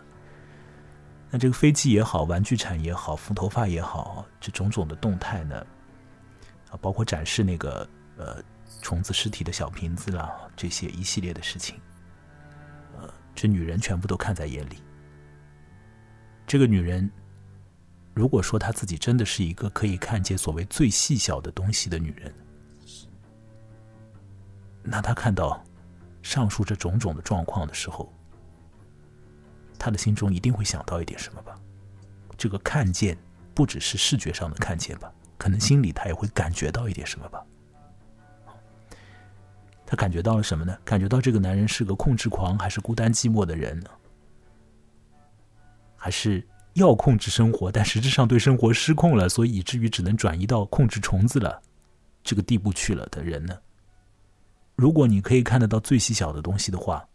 [1.31, 5.65] 那这个飞机也好，玩具铲也好，缝头发也好，这种种的动态呢，
[6.69, 8.43] 啊，包括展示那个呃
[8.81, 11.79] 虫子尸体的小瓶子啦，这些一系列的事情，
[12.97, 14.83] 呃，这女人全部都看在眼里。
[16.45, 17.09] 这个女人，
[18.13, 22.33] 如果说她自己真的是一个可以看见所谓最细小的东西的女人，
[24.83, 25.63] 那她看到
[26.21, 28.13] 上述这种种的状况的时候，
[29.77, 31.55] 他的心中一定会想到一点什么吧？
[32.37, 33.17] 这个看见
[33.55, 35.11] 不只是视觉上的看见吧？
[35.39, 37.43] 可能心里他也会感觉到一点什么吧？
[39.85, 40.77] 他感觉到了什么呢？
[40.85, 43.89] 感觉到这个男人是个控制狂，还是孤单寂寞的人呢？
[45.95, 51.61] 还是要控制生活，但实质上对生活失控了，所以以至于只能转移到控制虫子了
[52.23, 53.57] 这个地步去了的人呢？
[54.75, 57.07] 如果你可以看得到最细小的东西的话，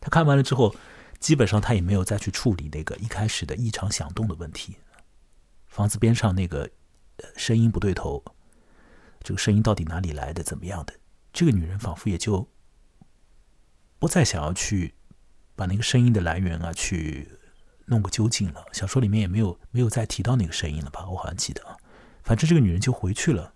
[0.00, 0.72] 他看完了之后。
[1.20, 4.78] 基本上他也没有再去处理那个一开始的异常响动的问题，
[5.68, 6.68] 房子边上那个
[7.36, 8.24] 声音不对头，
[9.20, 10.42] 这个声音到底哪里来的？
[10.42, 10.94] 怎么样的？
[11.32, 12.48] 这个女人仿佛也就
[13.98, 14.94] 不再想要去
[15.54, 17.38] 把那个声音的来源啊去
[17.84, 18.64] 弄个究竟了。
[18.72, 21.06] 小说里面也没有没有再提到那个声音了吧？
[21.06, 21.76] 我好像记得啊。
[22.24, 23.54] 反正这个女人就回去了。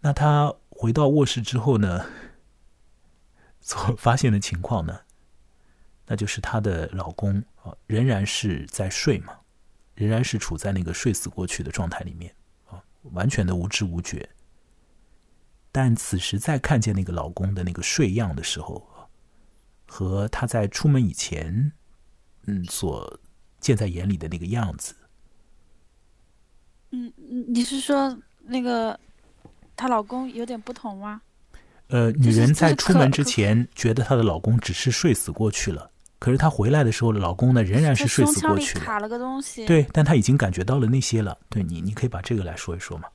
[0.00, 2.06] 那她回到卧室之后呢，
[3.60, 5.02] 所发现的情况呢？
[6.10, 9.32] 那就是她的老公啊，仍然是在睡嘛，
[9.94, 12.34] 仍然是处在那个睡死过去的状态里面
[12.68, 14.28] 啊，完全的无知无觉。
[15.70, 18.84] 但此时再看见那个老公的那个睡样的时候，
[19.86, 21.70] 和她在出门以前，
[22.46, 23.20] 嗯，所
[23.60, 24.96] 见在眼里的那个样子，
[26.90, 27.12] 嗯，
[27.46, 28.98] 你是说那个
[29.76, 31.22] 她老公有点不同吗？
[31.86, 35.88] 呃，女人在出门之前觉得她的老公只是睡死过去了，
[36.20, 38.84] 可是她回来的时候，老公呢仍然是睡死过去了。
[38.84, 39.66] 卡了个东西。
[39.66, 41.36] 对，但她已经感觉到了那些了。
[41.48, 43.08] 对你，你可以把这个来说一说吗？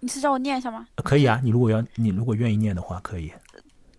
[0.00, 0.88] 你是让我念一下吗？
[0.96, 3.30] 可以啊，你如果要，你如果愿意念的话，可以。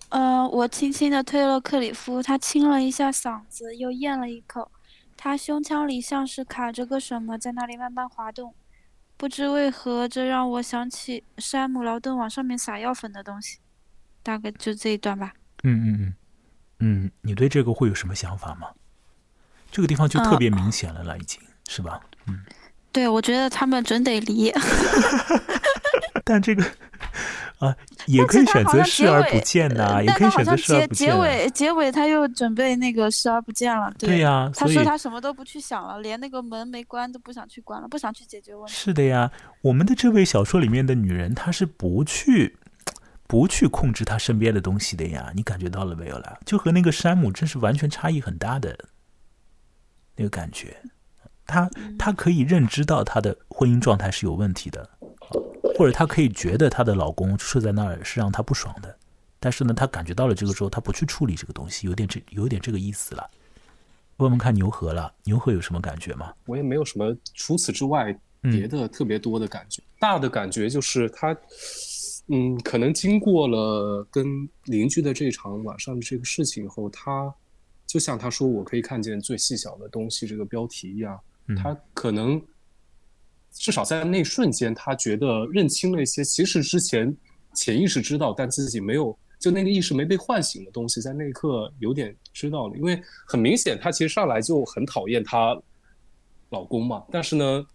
[0.09, 4.69] 呃，我轻轻的推了克里夫，他清了一下嗓子，又咽了一口。
[5.15, 8.53] 他胸腔里像是卡着个什么，在那里慢慢滑动。
[9.15, 13.59] 不知为何，这让我想起山姆劳顿往上面撒药粉的东西。
[14.21, 15.33] 大概就这一段吧。
[15.63, 16.13] 嗯嗯嗯，
[16.85, 18.67] 嗯，你对这个会有什么想法吗？
[19.71, 21.97] 这个地方就特别明显了了，已经是吧？
[22.27, 22.41] 嗯。
[22.91, 24.53] 对，我觉得他们准得离。
[26.25, 26.63] 但这个
[27.59, 27.73] 啊，
[28.05, 31.07] 也可以选择视而不见呐，也可以选择视而不见。
[31.07, 33.91] 结尾结尾他又准备那个视而不见了。
[33.97, 38.73] 对呀，他说他什么都不去想了，连那个门没关都不想去关了，不想去解决问题。
[38.73, 42.57] 是的呀，我们的这位小说里面的女人，她是不去
[43.33, 45.31] 不去控制他身边的东西的呀。
[45.35, 46.37] 你感觉到了没有啦？
[46.45, 48.77] 就和那个山姆真是完全差异很大的
[50.15, 50.77] 那个感觉。
[51.47, 51.67] 他
[51.97, 54.87] 他可以认知到他的婚姻状态是有问题的，
[55.75, 58.95] 或者他可以觉得她的老公睡在那儿是让她不爽的，
[59.39, 63.27] 但是呢，他感觉到了这个时候，他不去处理这个东西，有点这有点这个意思了。
[64.17, 66.31] 问问看牛河了，牛河有什么感觉吗？
[66.45, 71.35] 我也没有什么除此之外别的特别多的感觉，大的感觉就是她，
[72.27, 77.33] 嗯，可能经过了跟邻居的这场晚上的这个事情以后，他
[77.85, 81.19] 就像他说“我可以看见最细小的东西”这个标题一样。
[81.61, 82.41] 他可能
[83.51, 87.13] 至少在那瞬间，他觉得认清了一些其实之前
[87.53, 92.77] 潜意识知道，但自己没有就那个意识没被唤醒的东西，在那一刻有点知道了。
[92.77, 95.61] 因为很明显，他其实上来就很讨厌她
[96.51, 97.03] 老公嘛。
[97.11, 97.65] 但是呢，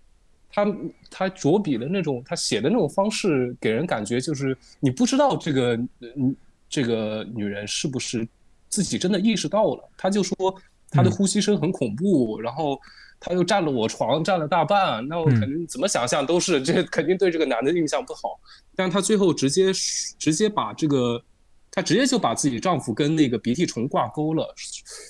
[0.50, 0.66] 他
[1.11, 6.34] 他着笔的那种，他写的那种方式，给人感觉就是你不知道这个嗯
[6.68, 8.26] 这个女人是不是
[8.68, 9.88] 自己真的意识到了。
[9.96, 10.54] 他就说
[10.90, 12.78] 她的呼吸声很恐怖，然后。
[13.20, 18.38] 他又占了我床，占了大半，那我肯定怎么想象都是这，肯定对这个男的印象不好。
[18.76, 21.20] 但是她最后直接直接把这个，
[21.72, 24.54] 她直接就把自己丈夫跟那个鼻涕虫挂钩了。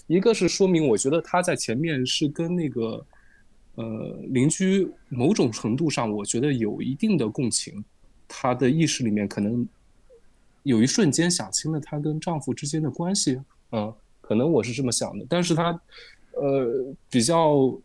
[0.07, 3.05] 一个是说明，我觉得她在前面是跟那个
[3.79, 7.85] 呃邻居某种程度上，我觉得有一定的共情。
[8.27, 9.67] 她的意识里面可能
[10.63, 13.41] 有一瞬间想清了她跟丈夫之间的关系，
[13.73, 15.25] 嗯，可能我是这么想的。
[15.29, 15.81] 但是她
[16.33, 17.79] 呃比较。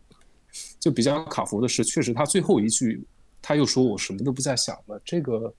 [0.78, 3.02] 就比较卡服的是，确实她最后一句
[3.42, 5.52] 她又说我什么都不再想了，这个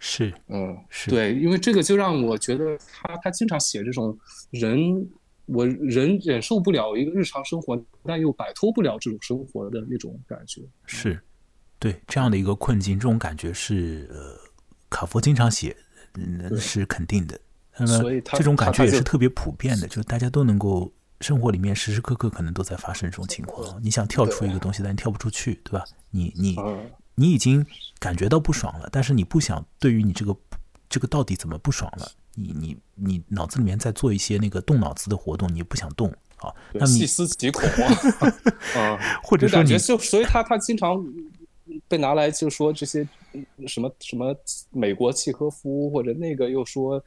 [0.00, 4.18] 是嗯是对，因为这个就让我觉得他他经常写这种
[4.50, 5.08] 人，
[5.46, 11.18] 我人忍受不了一个日常生活，但又摆脱不了这种生活的那种感觉，是
[11.78, 14.38] 对这样的一个困境，这种感觉是呃
[14.90, 15.76] 卡佛经常写，
[16.14, 17.40] 嗯是肯定的。
[17.78, 20.92] 那么这种感觉也是特别普遍的，就是大家都能够。
[21.22, 25.82] 生活里面时时刻刻可能都在发生这种情况，你想跳出一个东西，但你跳不出去，对吧？
[26.10, 26.54] 你你
[27.14, 27.64] 你已经
[27.98, 30.36] 感觉到不爽了，但是你不想对于你这个
[30.90, 32.06] 这个到底怎么不爽了，
[32.36, 36.54] 你你你脑子里面在做一些那个动脑子的活动，你不想动啊？
[36.72, 37.68] 那细思极恐
[38.76, 41.04] 啊， 或者说你就所以他他经常
[41.88, 43.06] 被拿来就说这些
[43.66, 44.32] 什么什么
[44.70, 47.02] 美国契诃夫或者那个又说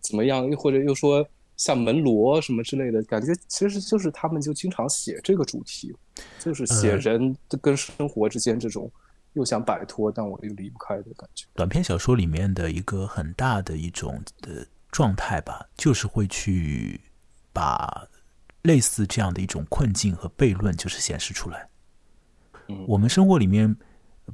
[0.00, 1.26] 怎么样，又或者又说。
[1.56, 5.94] 像门罗什么之类的感觉，其实就是他们就经常写这个主题，
[6.40, 8.90] 就是写人跟生活之间这种
[9.34, 11.46] 又想摆脱，但我又离不开的感觉。
[11.54, 17.00] 短篇小说里面的一个很大的一种的状态吧，就是会去
[17.52, 18.06] 把
[18.62, 21.68] 类似这样的一种困境和悖论，就是显示出来。
[22.68, 23.74] 嗯，我们生活里面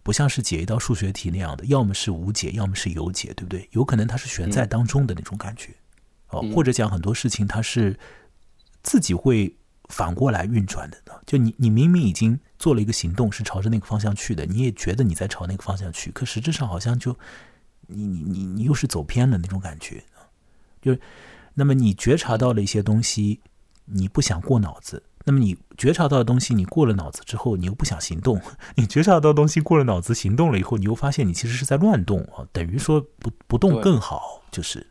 [0.03, 3.66] 不像是解一道数学题那样的，要么是无解，要么是有解，对不对？
[3.72, 5.74] 有可能它是悬在当中的那种感觉。
[6.28, 7.99] 哦，或者讲很多事情，它是
[8.82, 9.57] 自己会
[9.89, 11.22] 反过来运转的。
[11.24, 17.18] 就你，你明明已经做了一个行动，是朝着那个方向去的，你也觉得你在朝那个方向去，可实质上好像就
[17.87, 20.05] 你你你你又是走偏了那种感觉。
[20.81, 20.97] 就
[21.55, 23.41] 那么你觉察到了一些东西，
[23.87, 28.41] 你不想过脑子；那么你觉察到的东西，你过了脑子之后，你又不想行动。
[28.76, 34.87] 你觉察到东西过了脑子行动了以后，你又发现你其实是在乱动啊，等于说不不动更好，就是。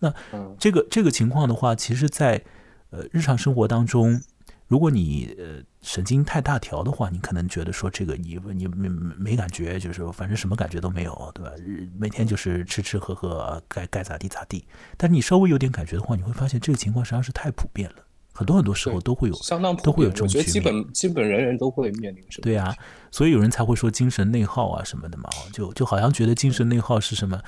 [0.00, 0.12] 那
[0.58, 2.42] 这个这个情况的话，其实，在
[2.90, 4.20] 呃日常生活当中，
[4.66, 11.52] 如果你呃神经太大条的话，你可能觉得说这个你你没没感觉，就是反正什么感觉都没有，对吧？
[11.98, 14.64] 每天就是吃吃喝喝，该该咋地咋地。
[14.96, 17.96] 但是你稍微有点感觉的话，你会发现这个情况实际上是太普遍了，
[18.32, 20.46] 很多很多时候都会有，相当都会有这种局面。
[20.46, 22.42] 基本基本人人都会面临什么？
[22.42, 22.74] 对啊，
[23.10, 27.38] 所以有人才会说精神内耗啊什么的嘛，就就好像觉得精神内耗是什么？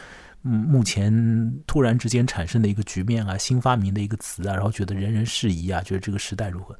[0.43, 1.11] 嗯，目前
[1.67, 6.79] 突然之间产生的一个局面啊，新发明的一个词啊，然后觉得人人适宜啊，觉得这个时代如何？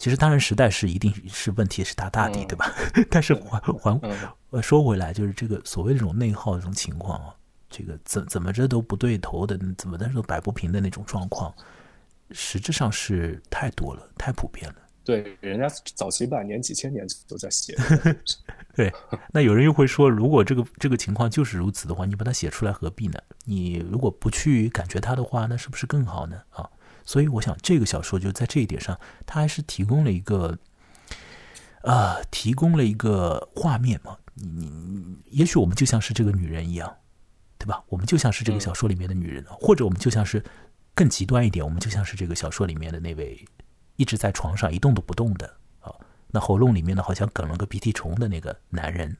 [0.00, 2.72] 其实当然，时代是一定是问题是大大的，对吧？
[3.10, 4.00] 但是还还
[4.48, 7.34] 呃说回来，就是这个所谓这种内耗这种情况啊，
[7.68, 11.54] 这个怎怎么着都不对头的，怎么的都摆不平的那种状况，
[12.30, 14.76] 实质上是太多了，太普遍了。
[15.04, 17.76] 对，人家早几百年、几千年都在写。
[18.74, 18.90] 对，
[19.34, 23.20] 那有人又会说，如果这个这个情况就是如此的话，你把它写出来何必呢？
[23.44, 26.40] 你如果不去感觉它的话，那是不是更好呢？
[26.48, 26.66] 啊？
[27.04, 30.58] 所以我想，这个小说就在这一点上，它还是提供了一个，
[31.82, 34.16] 呃，提供了一个画面嘛。
[34.34, 36.94] 你你，也许我们就像是这个女人一样，
[37.58, 37.82] 对吧？
[37.88, 40.42] 我们就像是这个小说里面的女人，或者我们就像是
[40.94, 43.44] 更极端一点，我们就像是这个小说里面的那位
[43.96, 45.46] 一直在床上一动都不动的
[45.80, 45.92] 啊，
[46.28, 49.16] 那喉咙里面呢好像梗了个鼻涕虫的那个男人。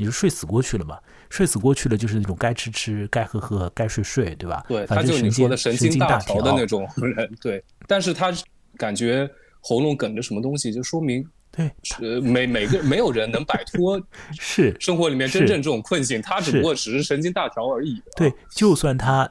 [0.00, 0.98] 你就睡死过去了嘛？
[1.28, 4.64] 睡死过去了，就是那种该吃吃、该喝喝、该睡睡，对吧？
[4.66, 7.62] 对，他就是你说的神经大条的那种人，对。
[7.86, 8.32] 但是他
[8.78, 9.30] 感觉
[9.60, 11.70] 喉咙梗着什么东西，就说明对，
[12.00, 14.00] 呃，每每个没有人能摆脱
[14.40, 18.02] 是生活里面真正这种困境，他只不过只是神经大条而已。
[18.16, 19.30] 对，就算他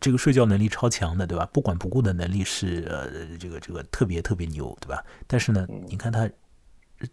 [0.00, 1.48] 这个睡觉能力超强的，对吧？
[1.52, 3.08] 不管不顾的能力是呃，
[3.38, 5.00] 这个这个特别特别牛，对吧？
[5.28, 6.28] 但是呢，你看他。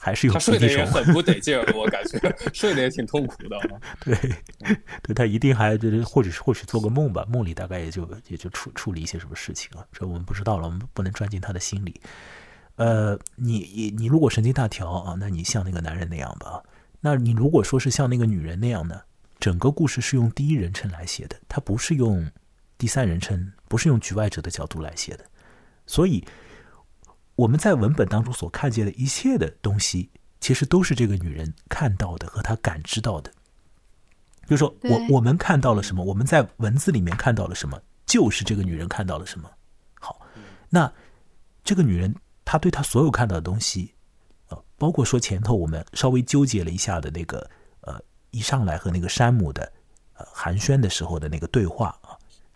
[0.00, 3.58] 还是有他睡得也很不得劲儿，我感觉睡得也挺痛苦的。
[4.00, 4.16] 对，
[5.02, 12.00] 对他一定还或者是或许做个梦吧，梦里大概也就也就处处理一些什么事情啊，这我们不知道了，我们不能钻进他的心里。
[12.76, 16.62] 呃，你你你如果神经大条啊，那你像那个男人那样吧？
[17.00, 19.02] 那你如果说是像那个女人那样呢？
[19.40, 22.30] 整个故事是用第一人称来写的，它不是用
[22.78, 25.24] 第三人称，不是用局外者的角度来写的，
[25.86, 26.24] 所以。
[27.38, 30.10] 我们在文本当中所看见的一切的东西，
[30.40, 33.32] 其实都是这个女人看到的和她感知到的。
[34.44, 39.48] 就是说我我们看到了什么，我们在文字里面看到了什么，就是这个女人看到了什么。
[40.00, 40.20] 好，
[40.68, 40.92] 那
[41.62, 42.12] 这个女人
[42.44, 43.94] 她对她所有看到的东西，
[44.48, 47.48] 呃，包括说前头我们稍微纠结了一下的那个，
[47.82, 49.70] 呃，一上来和那个山姆的，
[50.14, 52.07] 呃，寒暄的时候的那个对话啊。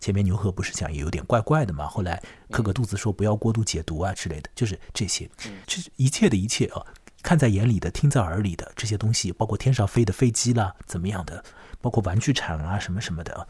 [0.03, 1.87] 前面牛贺不是讲也有点怪怪的嘛？
[1.87, 5.31] 后来磕个肚子说不要过度解读啊之类的，就是这些，
[5.65, 6.85] 这一切的一切啊，
[7.21, 11.41] 看在眼里的、听在耳里的这些东西，包括天上飞的飞机啦，怎么样的，
[11.79, 13.47] 包括玩具厂啊什么什么的啊，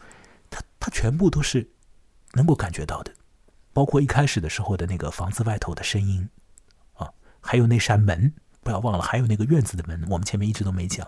[0.48, 1.68] 他他全部都是
[2.34, 3.12] 能够感觉到的，
[3.72, 6.28] 包括一开始的时候的那个房子外头的声音
[6.92, 8.32] 啊，还有那扇门，
[8.62, 11.04] 不要忘了，还有那个院子的门，我们前面一直都没讲。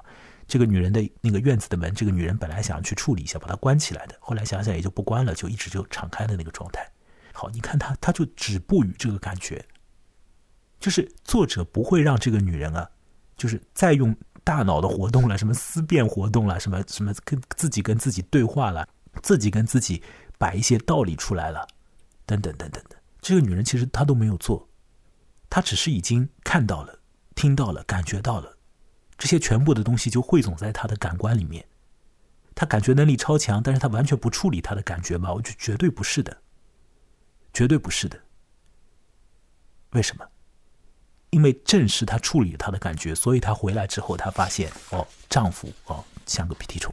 [0.48, 4.16] 这个女人的那个院子的门，这个女人本来想要去处理一下，把它关起来的。
[4.20, 6.88] 后来想想也就不关了，就一直就敞开的那个状态。
[7.32, 9.64] 好，你看她，她就止步于这个感觉，
[10.78, 12.88] 就是作者不会让这个女人啊，
[13.36, 18.88] 就是再用大脑的活动了，什么思辨活动了，什么什么跟自己跟自己对话了，
[19.22, 20.02] 自己跟自己
[20.38, 21.66] 摆一些道理出来了，
[22.24, 22.96] 等等等等的。
[23.20, 24.68] 这个女人其实她都没有做，
[25.50, 27.00] 她只是已经看到了、
[27.34, 28.55] 听到了、感觉到了。
[29.18, 31.64] 这些全部的东西就汇总在他的感官里面，
[32.54, 35.32] 他感觉能力超强，但是他完全不处理他的感觉吗？
[35.32, 36.36] 我就绝对不是的，
[37.52, 38.18] 绝对不是的。
[39.92, 40.26] 为什么？
[41.30, 46.92] 因为正是他处理他的感觉，所以他回来之后，他发现哦，丈夫哦像个鼻涕虫。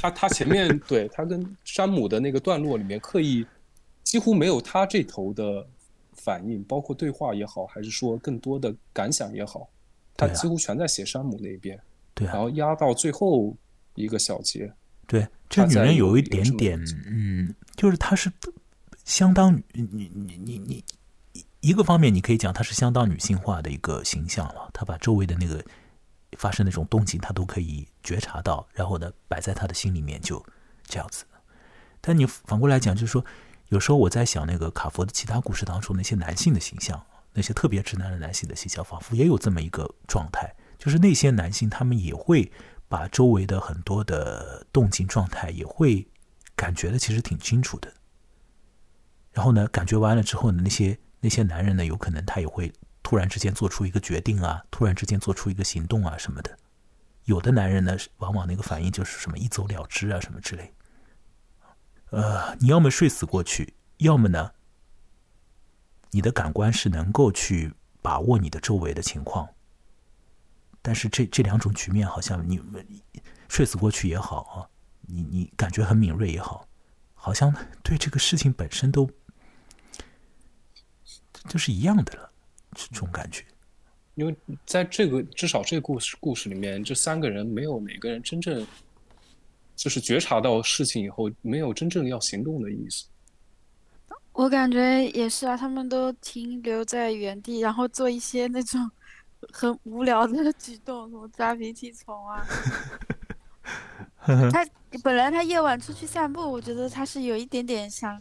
[0.00, 3.46] 他他前面对他跟山姆的那个段落里面，刻意
[4.02, 5.66] 几乎没有他这头的
[6.12, 9.68] 反应，包括对话也好，还是说更多的感想也好。
[10.16, 11.78] 他几乎全在写山姆那一边，
[12.14, 13.56] 对，然后压到最后
[13.94, 14.72] 一个小节。
[15.06, 18.32] 对，这女人有一点点，嗯，就是她是
[19.04, 20.84] 相当你你你你
[21.60, 24.70] 一个方面，你可以讲她是相当女性化的一个形象了。
[24.72, 25.62] 她把周围的那个
[26.38, 30.42] 发生那种动静，她都可以觉察到，然后呢，摆在她的心里面就
[30.86, 31.24] 这样子。
[32.00, 33.24] 但你反过来讲，就是说，
[33.68, 37.04] 有时候我在想那个卡佛的其他故事当中那些男性的形象。
[37.32, 42.52] 那些特别直男的男性的形象，仿佛也有这么一个状态，就是那些男性，他们也会
[42.88, 46.06] 把周围的很多的动静状态，也会
[46.54, 47.92] 感觉的其实挺清楚的。
[49.32, 52.70] 然后呢，感觉完了之后呢，那些那些男人呢，有可能他也会
[53.02, 56.58] 突然之间做出一个决定啊，突然之间做出一个行动啊什么的。
[57.24, 60.74] 有的男人呢，往往那个反应就是什么一走了之啊什么之类。
[62.10, 64.52] 呃，你要么睡死过去，要么呢。
[66.12, 69.48] 你的感官是能够去把握你的周围的情况，
[70.80, 72.60] 但是这这两种局面好像你
[73.48, 74.68] 睡死过去也好啊，
[75.00, 76.68] 你你感觉很敏锐也好，
[77.14, 77.52] 好像
[77.82, 79.08] 对这个事情本身都
[81.48, 82.30] 就是一样的了，
[82.74, 83.44] 这种感觉。
[84.14, 84.36] 因为
[84.66, 88.66] 在这个至少这个故事故事里面，这三个人没有哪个人真正
[89.74, 93.06] 就是觉察到事情以后，没有真正要行动的意思。
[94.32, 98.90] 我感觉也是啊，他们都停留在原地，然后做一些那种
[99.52, 102.44] 很无聊的 举动，什么抓鼻涕虫啊。
[104.50, 104.66] 他
[105.02, 108.20] 本来他夜晚出去散步，我觉得他是有一点点想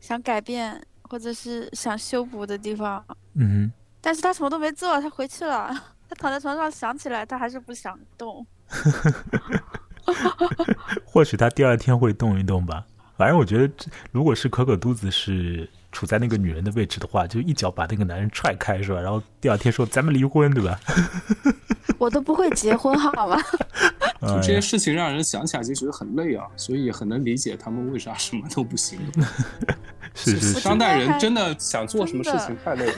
[0.00, 3.04] 想改变或者是想修补的地方。
[3.34, 3.70] 嗯。
[4.00, 5.68] 但是他什么都没做，他回去了。
[6.08, 8.46] 他躺在床上想起来，他还是不想动。
[11.04, 12.86] 或许他第二天会动一动吧。
[13.16, 13.74] 反正我觉得，
[14.12, 19.00] 如果是可可肚子是处在那个女人的位置的话，就一脚把那个男人踹开，是吧？
[19.00, 20.78] 然后第二天说咱们离婚，对吧？
[21.98, 23.36] 我都不会结婚，好吗？
[24.20, 28.98] 就这些事情让人想起来就觉得很累啊，所以很能理解他们为啥什么都不行。
[30.14, 32.94] 是是，当代人真的想做什么事情太累了。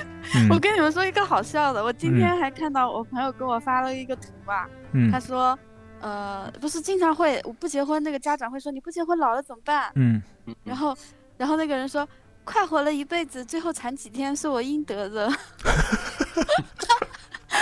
[0.51, 4.69] 我跟你们说一个好笑的，我今天还看到我朋友给我发了一个图吧，
[5.11, 5.59] 他说，
[6.01, 9.91] 呃，不是经常会我不结婚，那个家长会说你不结婚老了怎么办？
[9.97, 10.23] 嗯，
[10.65, 10.97] 然后
[11.37, 12.09] 然后那个人说，
[12.45, 15.31] 快活了一辈子，最后惨几天是我应得的。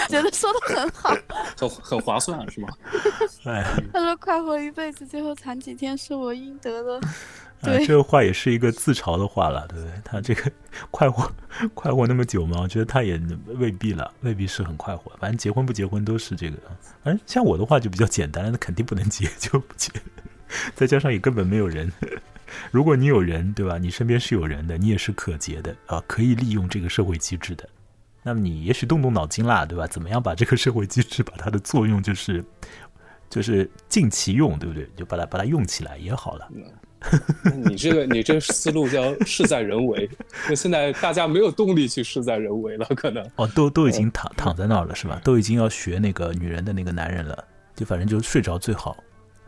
[0.09, 1.11] 觉得说的很好，
[1.59, 2.69] 很很划算是吗？
[3.45, 7.01] 哎，他说快活一辈子，最后惨几天是我应得的。
[7.63, 9.93] 对，这个话也是一个自嘲的话了，对不对？
[10.05, 10.53] 他这个
[10.91, 11.31] 快活
[11.75, 12.59] 快活那么久吗？
[12.61, 15.11] 我觉得他也未必了，未必是很快活。
[15.19, 16.57] 反正结婚不结婚都是这个。
[17.03, 19.91] 反正像我的话就比较简单，那肯定不能结就不结。
[20.77, 21.91] 再加上也根本没有人。
[22.71, 23.79] 如果你有人，对吧？
[23.79, 27.69] 你身边是有人的，你也是可结的啊，可以利用这个社会机制的。
[28.23, 29.87] 那么你也许动动脑筋啦，对吧？
[29.87, 32.45] 怎么样把这个社会机制把它的作用就是
[33.29, 34.89] 就是尽其用，对不对？
[34.97, 36.49] 就把它把它用起来也好了。
[37.65, 40.09] 你这个你这思路叫事在人为，
[40.49, 45.21] 那现在大家没有动力去事在人为了，可能哦，都都已经躺躺在那儿了，是吧？
[45.25, 47.45] 都已经要学那个女人的那个男人了，
[47.75, 48.97] 就反正就睡着最好。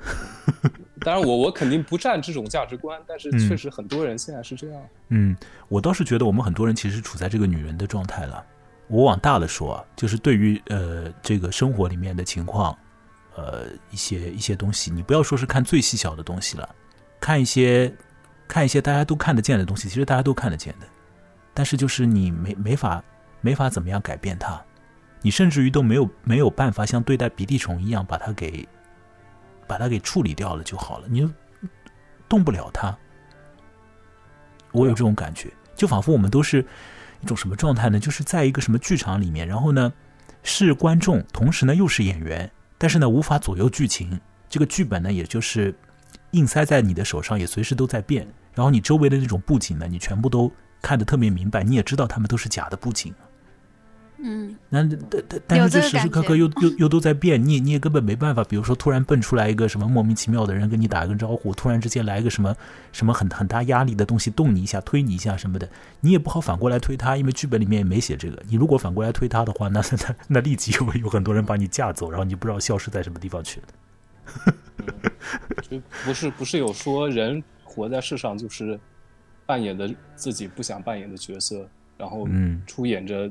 [1.01, 4.83] 当然，我我肯定不占这种价值观，但是确实很多人现在是这样。
[5.09, 5.37] 嗯，
[5.69, 8.45] 我倒是觉得我们很多人其实处在这个女人的状态了。
[8.89, 12.77] 我往大了说，就是对于呃这个生活里面的情况，
[13.37, 16.69] 呃一些一些东西，你不要说是看最细小的东西了，
[17.21, 17.93] 看一些
[18.47, 20.87] 看一些大家都看得见的东西，其实大家都看得见的，
[21.55, 23.03] 但是就是你没没法
[23.41, 24.61] 没法怎么样改变它，
[25.23, 28.67] 你甚至于都没有没有办法像对待鼻涕虫一样把它给
[29.67, 31.29] 把它给处理掉了就好了，你
[32.29, 32.97] 动不了它。
[34.73, 36.65] 我有这种感觉，就仿佛我们都是。
[37.21, 37.99] 一种什么状态呢？
[37.99, 39.93] 就是在一个什么剧场里面，然后呢
[40.45, 42.49] 是观众，同时呢又是演员，
[42.79, 44.21] 但是呢无法左右剧情。
[44.49, 45.75] 这个剧本呢，也就是
[46.33, 48.27] 硬塞在你的手上，也随时都在变。
[48.55, 50.51] 然后你周围的那种布景呢，你全部都
[50.83, 53.15] 看得特别明白，你也知道他们都是假的布景。
[54.21, 58.43] 嗯，那但但但是这时时刻刻又又又都在变，你你也根本没办法。
[58.43, 62.53] 比如说，突然蹦出来一个什么莫名其妙的人跟你打个招呼，突然之间来一个什么
[62.91, 65.69] 什么很很大压力的东西动你一下、推你一下什么的，
[66.01, 68.43] 你也不好反过来推他，因为剧本里面也没写这个。
[68.49, 74.55] 你如果反过来推他的话，那那那立即有有很多人把你架走，然后你不知道消失在什么地方去了。
[75.69, 78.79] 就不是不是有说人活在世上就是
[79.47, 82.29] 扮演的自己不想扮演的角色，然后
[82.67, 83.31] 出演着。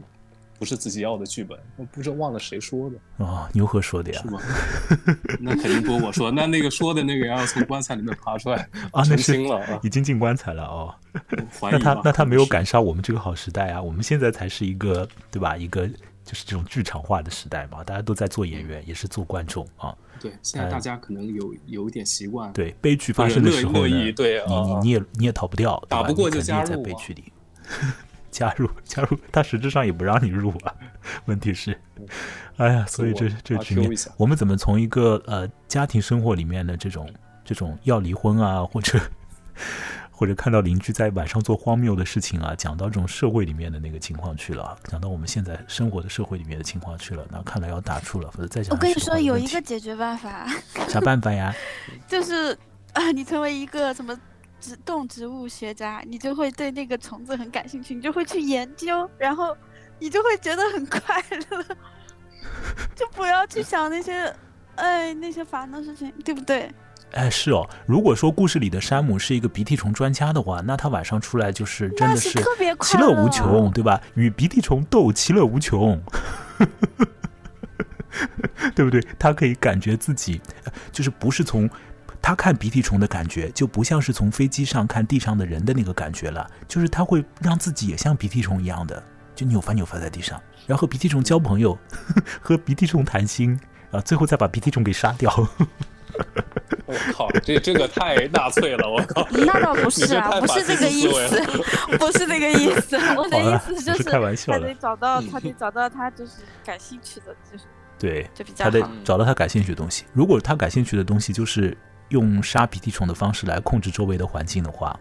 [0.60, 3.48] 不是自己要的剧本，我不知道忘了谁说的啊？
[3.54, 4.20] 牛和说的呀？
[4.24, 4.41] 是吗？
[5.39, 6.32] 那肯定不是我说。
[6.32, 9.04] 那那个说的那个要从棺材里面爬出来 啊？
[9.04, 9.80] 成精了啊？
[9.84, 10.95] 已经进棺材了哦。
[11.62, 13.80] 那他那他没有赶上我们这个好时代啊！
[13.80, 15.56] 我们现在才是一个对吧？
[15.56, 15.88] 一个
[16.26, 19.95] 就是这种剧场化的时代嘛，大家都在做演员，也是做观众啊。
[20.20, 22.51] 对，现在大家可能有有一点习惯。
[22.53, 26.70] 对，悲剧发生的时候呢，对你你你也你也逃不掉，打不过就 加入。
[26.70, 27.32] 在悲剧里。
[28.30, 30.72] 加入加入，他实质上也不让你入啊。
[31.26, 31.76] 问题是，
[32.57, 37.09] 哎呀，所以这这局面，我们怎么从一个呃家庭生活里面的这种
[37.43, 38.99] 这种要离婚啊，或者
[40.18, 48.76] 或者看到邻居在晚上做荒谬的事情啊，讲到这种社会里面的那个情况去了，讲到我们现在生活的社会里面的情况去了，那看来要打住了，否则再讲。
[48.76, 50.47] 我跟你说，有一个解决办法。
[50.89, 51.53] 啥办法呀？
[52.07, 52.57] 就是
[52.93, 54.20] 啊，你成为一个什么？
[54.59, 59.55] 植动植物学家，你就会对那个虫子很感兴趣，你就会去研究，然后
[59.99, 61.63] 你就会觉得很快乐，
[62.95, 64.36] 就不要去想那些，
[64.74, 66.72] 哎，那些烦的事情，对不对？
[67.12, 67.68] 哎，是哦。
[67.86, 73.99] 如果说故事里的山姆是一个鼻涕虫专家的话，那他晚上出来就是真的是特别其乐无穷，对吧？
[74.16, 76.01] 与鼻涕虫斗，其乐无穷，
[78.76, 79.05] 对不对？
[79.18, 80.41] 他可以感觉自己
[80.91, 81.70] 就是不是从
[82.22, 89.01] 他看鼻涕虫的感觉，就不像是从飞机上看地上的人的那个感觉了，就是他会让自己也像鼻涕虫一样的，
[89.34, 91.78] 就扭翻扭翻在地上，然后和鼻涕虫交朋友，
[92.41, 93.60] 和鼻涕虫谈心。
[93.89, 94.01] 啊！
[94.01, 95.32] 最后再把鼻涕虫给杀掉。
[96.86, 98.89] 我靠，这这个太纳粹了！
[98.89, 101.41] 我靠， 那倒不是啊， 不是这个意思，
[101.97, 102.97] 不是这个意思。
[103.15, 106.34] 我的意思就是开玩笑他得找到，他得找到他就是
[106.65, 107.65] 感兴趣的，就是
[107.97, 110.05] 对，就比较他得找到他感兴趣的东西。
[110.13, 111.76] 如果他感兴趣的东西就是
[112.09, 114.97] 用杀鼻涕虫的方式来控制周围的环境的话，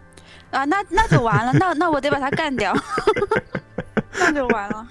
[0.51, 1.53] 啊，那那就完了。
[1.53, 2.75] 那那我得把他干掉。
[4.19, 4.87] 那就完了。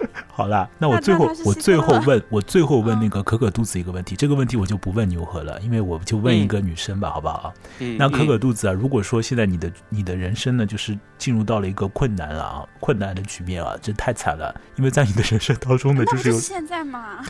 [0.32, 7.52] 好啦，那我最后我最后问我最后问那个可可肚子一个问题，这个问题我就不问牛河了，因为我就问一个女生吧，好不好？
[7.78, 7.96] 嗯。
[7.98, 17.24] 那可可肚子啊，如果说现在你的你的人生呢，就是进入到了一个困难了啊，困难的局面啊，这太惨了，因为在你的人生当中呢，就是有现在嘛。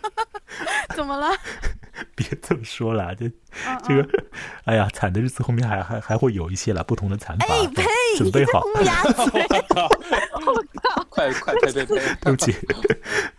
[0.94, 1.28] 怎么了？
[2.14, 3.30] 别这么说了，这
[3.86, 4.08] 这个，
[4.64, 7.46] 哎呀，惨的日子后面还还还会有一些了，不同的惨法。
[7.50, 7.82] 哎呸！
[8.16, 8.62] 准备好。
[11.08, 11.94] 快快呸呸呸！
[12.20, 12.54] 对不起，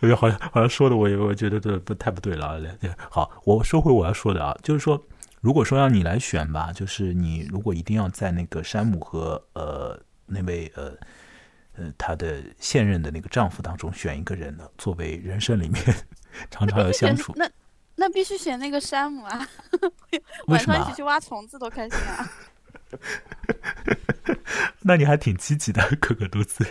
[0.00, 2.60] 我 好像好像说的，我我觉得这不太不对了。
[3.08, 5.00] 好，我说回我要说的啊，就是说，
[5.40, 10.92] 如果说让你来选吧，就是你如果一定要在那个山姆和呃那位呃
[11.76, 15.82] 呃他的现任的那个丈夫当中选一个人呢，作为人生里面
[16.50, 17.32] 常常要相处。
[17.36, 17.48] 那
[18.00, 19.48] 那必须选那个山姆啊！
[20.46, 22.30] 晚上一起去挖虫子多开心啊！
[24.82, 26.64] 那你还挺积极的，可可肚子。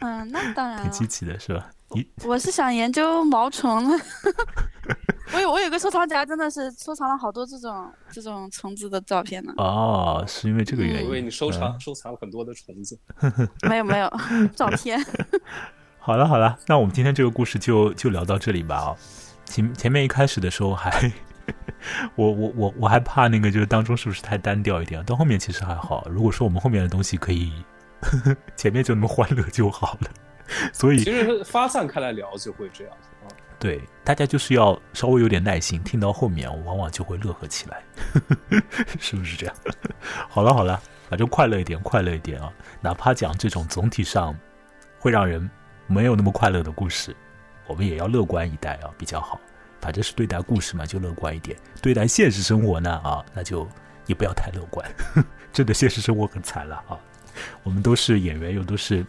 [0.00, 0.82] 嗯，那当然。
[0.82, 1.70] 挺积极的是吧？
[1.92, 3.88] 你我是想研究毛虫。
[5.32, 9.54] 我有我有个收藏夹，真的是收藏了好多这种这种虫子的照片呢。
[9.56, 11.04] 哦，是因为这个原因。
[11.06, 12.98] 因为你收藏收藏了很多的虫子。
[13.62, 14.12] 没有没有
[14.54, 15.02] 照片。
[15.98, 18.96] 好了好了，那我们今天这个故事就就聊到这里吧啊。
[19.48, 21.10] 前前面一开始的时候还。
[22.14, 25.02] 我我我我还怕那个，就是当中是不是太单调一点？
[25.04, 26.06] 到后面其实还好。
[26.10, 27.50] 如果说我们后面的东西可以，
[28.02, 30.10] 呵呵前面就那么欢乐就好了。
[30.74, 32.92] 所以其实发散开来聊就会这样
[33.24, 33.32] 啊。
[33.58, 37.82] 对，大家就是要稍微有点耐心，听到后面我往往就会乐呵起来，
[38.12, 38.20] 呵
[39.00, 39.56] 是不是这样？
[40.28, 40.78] 好了好了，
[41.08, 42.52] 反正快乐一点，快乐一点啊！
[42.82, 44.38] 哪怕讲这种总体上
[44.98, 45.48] 会让人
[45.86, 47.16] 没有那么快乐的故事，
[47.68, 49.40] 我们也要乐观一待啊，比较好。
[49.80, 53.64] 反正是对待故事嘛，就乐观一点；对待现实生活呢，啊，那就
[54.06, 54.84] 也不要太乐观。
[55.52, 56.98] 真的，现实生活很惨了啊！
[57.62, 59.06] 我们都是演员，又都是，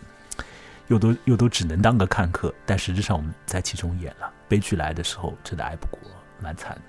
[0.87, 4.31] 又都又都只能当个看客，但实质上我们在其中演了。
[4.47, 5.99] 悲剧来的时候，真的挨不过，
[6.39, 6.81] 蛮惨的。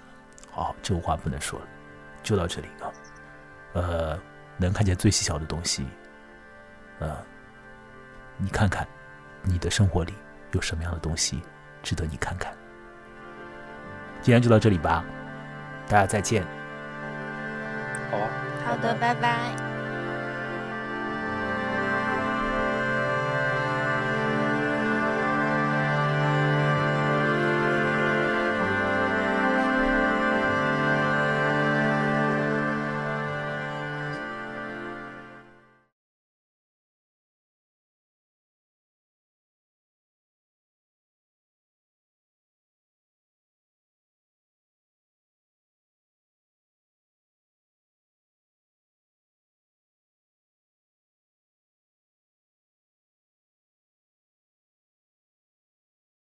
[0.50, 1.66] 好，这话不能说了，
[2.22, 2.92] 就到这里啊。
[3.72, 4.18] 呃，
[4.58, 5.86] 能看见最细小的东西，
[6.98, 7.16] 呃，
[8.36, 8.86] 你看看，
[9.42, 10.12] 你的生活里
[10.52, 11.40] 有什么样的东西
[11.82, 12.52] 值得你看看。
[14.20, 15.04] 今天就到这里吧，
[15.88, 16.44] 大家再见。
[18.10, 18.28] 好啊，
[18.66, 19.69] 好的，拜拜。